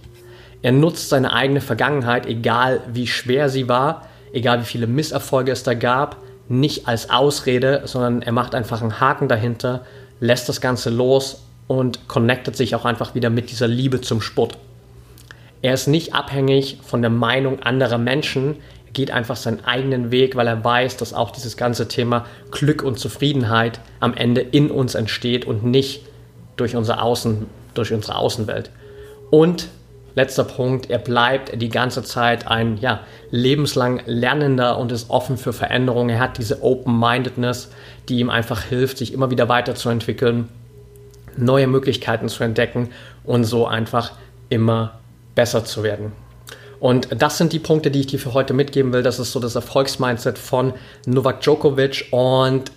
Er 0.63 0.73
nutzt 0.73 1.09
seine 1.09 1.33
eigene 1.33 1.61
Vergangenheit, 1.61 2.27
egal 2.27 2.81
wie 2.93 3.07
schwer 3.07 3.51
sie 3.51 3.69
war, 3.69 4.09
egal 4.33 4.63
wie 4.63 4.65
viele 4.65 4.89
Misserfolge 4.89 5.53
es 5.53 5.63
da 5.63 5.75
gab, 5.75 6.17
nicht 6.49 6.89
als 6.89 7.09
Ausrede, 7.09 7.83
sondern 7.85 8.21
er 8.23 8.33
macht 8.33 8.57
einfach 8.57 8.83
einen 8.83 8.99
Haken 8.99 9.29
dahinter, 9.29 9.85
lässt 10.19 10.49
das 10.49 10.61
Ganze 10.61 10.91
los 10.91 11.45
und 11.69 12.09
connectet 12.09 12.57
sich 12.57 12.75
auch 12.75 12.85
einfach 12.85 13.15
wieder 13.15 13.31
mit 13.31 13.53
dieser 13.53 13.69
Liebe 13.69 14.01
zum 14.01 14.21
Sport. 14.21 14.59
Er 15.63 15.75
ist 15.75 15.87
nicht 15.87 16.17
abhängig 16.17 16.79
von 16.85 17.01
der 17.01 17.13
Meinung 17.13 17.63
anderer 17.63 17.99
Menschen 17.99 18.57
geht 18.93 19.11
einfach 19.11 19.37
seinen 19.37 19.65
eigenen 19.65 20.11
Weg, 20.11 20.37
weil 20.37 20.47
er 20.47 20.65
weiß, 20.65 20.97
dass 20.97 21.15
auch 21.15 21.31
dieses 21.31 21.57
ganze 21.57 21.89
Thema 21.89 22.27
Glück 22.51 22.83
und 22.83 22.99
Zufriedenheit 22.99 23.81
am 24.01 24.15
Ende 24.15 24.41
in 24.41 24.71
uns 24.71 24.95
entsteht 24.95 25.45
und 25.45 25.65
nicht 25.65 26.07
durch, 26.57 26.77
unser 26.77 27.03
Außen, 27.03 27.47
durch 27.75 27.93
unsere 27.93 28.17
Außenwelt. 28.17 28.71
Und 29.31 29.69
letzter 30.15 30.45
Punkt, 30.45 30.91
er 30.91 30.99
bleibt 30.99 31.61
die 31.61 31.69
ganze 31.69 32.03
Zeit 32.03 32.49
ein 32.49 32.77
ja, 32.79 33.01
lebenslang 33.31 34.03
Lernender 34.07 34.79
und 34.79 34.91
ist 34.91 35.11
offen 35.11 35.37
für 35.37 35.53
Veränderungen. 35.53 36.11
Er 36.11 36.21
hat 36.21 36.39
diese 36.39 36.63
Open-Mindedness, 36.63 37.71
die 38.09 38.19
ihm 38.19 38.31
einfach 38.31 38.63
hilft, 38.63 38.99
sich 38.99 39.13
immer 39.13 39.31
wieder 39.31 39.49
weiterzuentwickeln, 39.49 40.49
neue 41.37 41.69
Möglichkeiten 41.69 42.29
zu 42.29 42.43
entdecken 42.43 42.91
und 43.23 43.45
so 43.45 43.67
einfach 43.67 44.13
immer 44.49 44.99
besser 45.35 45.65
zu 45.65 45.85
werden. 45.85 46.13
Und 46.81 47.09
das 47.21 47.39
sind 47.39 47.53
die 47.53 47.59
Punkte, 47.59 47.91
die 47.91 48.01
ich 48.01 48.07
dir 48.07 48.19
für 48.19 48.35
heute 48.35 48.55
mitgeben 48.55 48.93
will. 48.93 49.03
Das 49.03 49.19
ist 49.19 49.33
so 49.33 49.41
das 49.41 49.55
Erfolgsmindset 49.55 50.39
von 50.39 50.75
Novak 51.07 51.41
Djokovic. 51.41 52.07
Und 52.13 52.71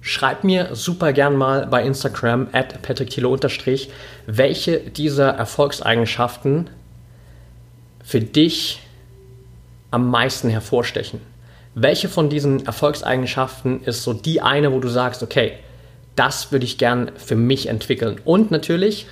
schreib 0.00 0.44
mir 0.44 0.74
super 0.74 1.12
gern 1.12 1.36
mal 1.36 1.66
bei 1.66 1.82
Instagram 1.84 2.48
at 2.52 2.78
unterstrich, 3.24 3.90
welche 4.26 4.78
dieser 4.78 5.30
Erfolgseigenschaften 5.30 6.70
für 8.04 8.20
dich 8.20 8.80
am 9.90 10.10
meisten 10.10 10.48
hervorstechen. 10.48 11.20
Welche 11.74 12.08
von 12.08 12.28
diesen 12.28 12.66
Erfolgseigenschaften 12.66 13.82
ist 13.84 14.02
so 14.02 14.12
die 14.12 14.40
eine, 14.40 14.72
wo 14.72 14.80
du 14.80 14.88
sagst, 14.88 15.22
okay, 15.22 15.54
das 16.16 16.52
würde 16.52 16.66
ich 16.66 16.76
gern 16.76 17.12
für 17.16 17.36
mich 17.36 17.68
entwickeln. 17.68 18.20
Und 18.24 18.50
natürlich, 18.50 19.06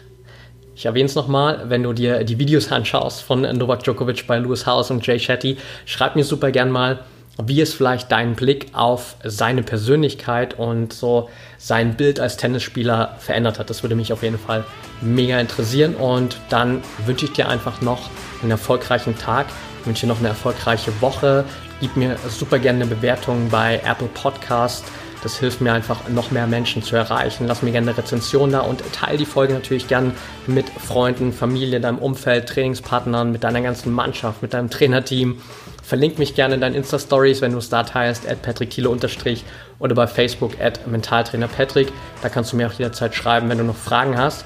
ich 0.81 0.87
erwähne 0.87 1.05
es 1.05 1.15
nochmal, 1.15 1.65
wenn 1.69 1.83
du 1.83 1.93
dir 1.93 2.25
die 2.25 2.39
Videos 2.39 2.73
anschaust 2.73 3.21
von 3.21 3.43
Novak 3.43 3.83
Djokovic 3.83 4.27
bei 4.27 4.39
Lewis 4.39 4.65
House 4.65 4.91
und 4.91 5.07
Jay 5.07 5.19
Shetty, 5.19 5.59
schreib 5.85 6.17
mir 6.17 6.25
super 6.25 6.51
gern 6.51 6.71
mal, 6.71 7.01
wie 7.45 7.61
es 7.61 7.75
vielleicht 7.75 8.11
deinen 8.11 8.35
Blick 8.35 8.69
auf 8.73 9.17
seine 9.23 9.63
Persönlichkeit 9.63 10.59
und 10.59 10.95
so 10.95 11.29
sein 11.59 11.99
Bild 11.99 12.19
als 12.19 12.39
Tennisspieler 12.39 13.17
verändert 13.19 13.59
hat. 13.59 13.69
Das 13.69 13.83
würde 13.83 13.95
mich 13.95 14.11
auf 14.11 14.23
jeden 14.23 14.39
Fall 14.39 14.65
mega 15.03 15.39
interessieren 15.39 15.95
und 15.97 16.39
dann 16.49 16.81
wünsche 17.05 17.27
ich 17.27 17.33
dir 17.35 17.51
einfach 17.51 17.83
noch 17.83 18.09
einen 18.41 18.53
erfolgreichen 18.53 19.19
Tag, 19.19 19.49
wünsche 19.85 20.07
dir 20.07 20.13
noch 20.13 20.21
eine 20.21 20.29
erfolgreiche 20.29 20.99
Woche. 21.03 21.45
Gib 21.83 21.95
mir 21.95 22.17
super 22.27 22.59
gerne 22.59 22.85
eine 22.85 22.95
Bewertung 22.95 23.51
bei 23.51 23.83
Apple 23.85 24.09
Podcast 24.15 24.87
das 25.23 25.39
hilft 25.39 25.61
mir 25.61 25.73
einfach, 25.73 26.09
noch 26.09 26.31
mehr 26.31 26.47
Menschen 26.47 26.83
zu 26.83 26.97
erreichen. 26.97 27.47
Lass 27.47 27.63
mir 27.63 27.73
gerne 27.73 27.91
eine 27.91 27.99
Rezension 27.99 28.53
da 28.53 28.61
und 28.61 28.83
teile 28.93 29.19
die 29.19 29.27
Folge 29.27 29.53
natürlich 29.53 29.89
gern 29.89 30.13
mit 30.47 30.69
Freunden, 30.69 31.33
Familie, 31.33 31.81
deinem 31.81 31.99
Umfeld, 31.99 32.49
Trainingspartnern, 32.49 33.31
mit 33.31 33.45
deiner 33.45 33.61
ganzen 33.61 33.93
Mannschaft, 33.93 34.43
mit 34.43 34.55
deinem 34.55 34.71
Trainerteam. 34.71 35.41
Verlink 35.83 36.19
mich 36.19 36.35
gerne 36.35 36.55
in 36.55 36.61
deinen 36.61 36.75
Insta-Stories, 36.75 37.41
wenn 37.41 37.53
du 37.53 37.59
es 37.59 37.69
da 37.69 37.83
teilst, 37.83 38.29
at 38.29 38.43
Patrick 38.43 38.71
Thiele 38.71 38.89
unterstrich 38.89 39.45
oder 39.79 39.95
bei 39.95 40.07
Facebook 40.07 40.61
at 40.61 40.87
Mentaltrainer 40.87 41.49
Patrick. 41.49 41.93
Da 42.23 42.29
kannst 42.29 42.53
du 42.53 42.57
mir 42.57 42.69
auch 42.69 42.73
jederzeit 42.73 43.15
schreiben, 43.15 43.49
wenn 43.49 43.59
du 43.59 43.65
noch 43.65 43.77
Fragen 43.77 44.17
hast. 44.17 44.45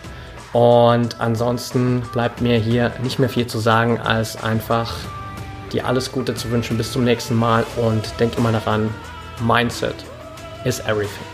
Und 0.52 1.20
ansonsten 1.20 2.02
bleibt 2.12 2.40
mir 2.40 2.58
hier 2.58 2.92
nicht 3.02 3.18
mehr 3.18 3.28
viel 3.28 3.46
zu 3.46 3.58
sagen, 3.58 4.00
als 4.00 4.42
einfach 4.42 4.94
dir 5.72 5.86
alles 5.86 6.12
Gute 6.12 6.34
zu 6.34 6.50
wünschen. 6.50 6.78
Bis 6.78 6.92
zum 6.92 7.04
nächsten 7.04 7.34
Mal 7.34 7.64
und 7.76 8.02
denk 8.20 8.38
immer 8.38 8.52
daran, 8.52 8.90
Mindset 9.44 9.96
is 10.64 10.80
everything. 10.80 11.33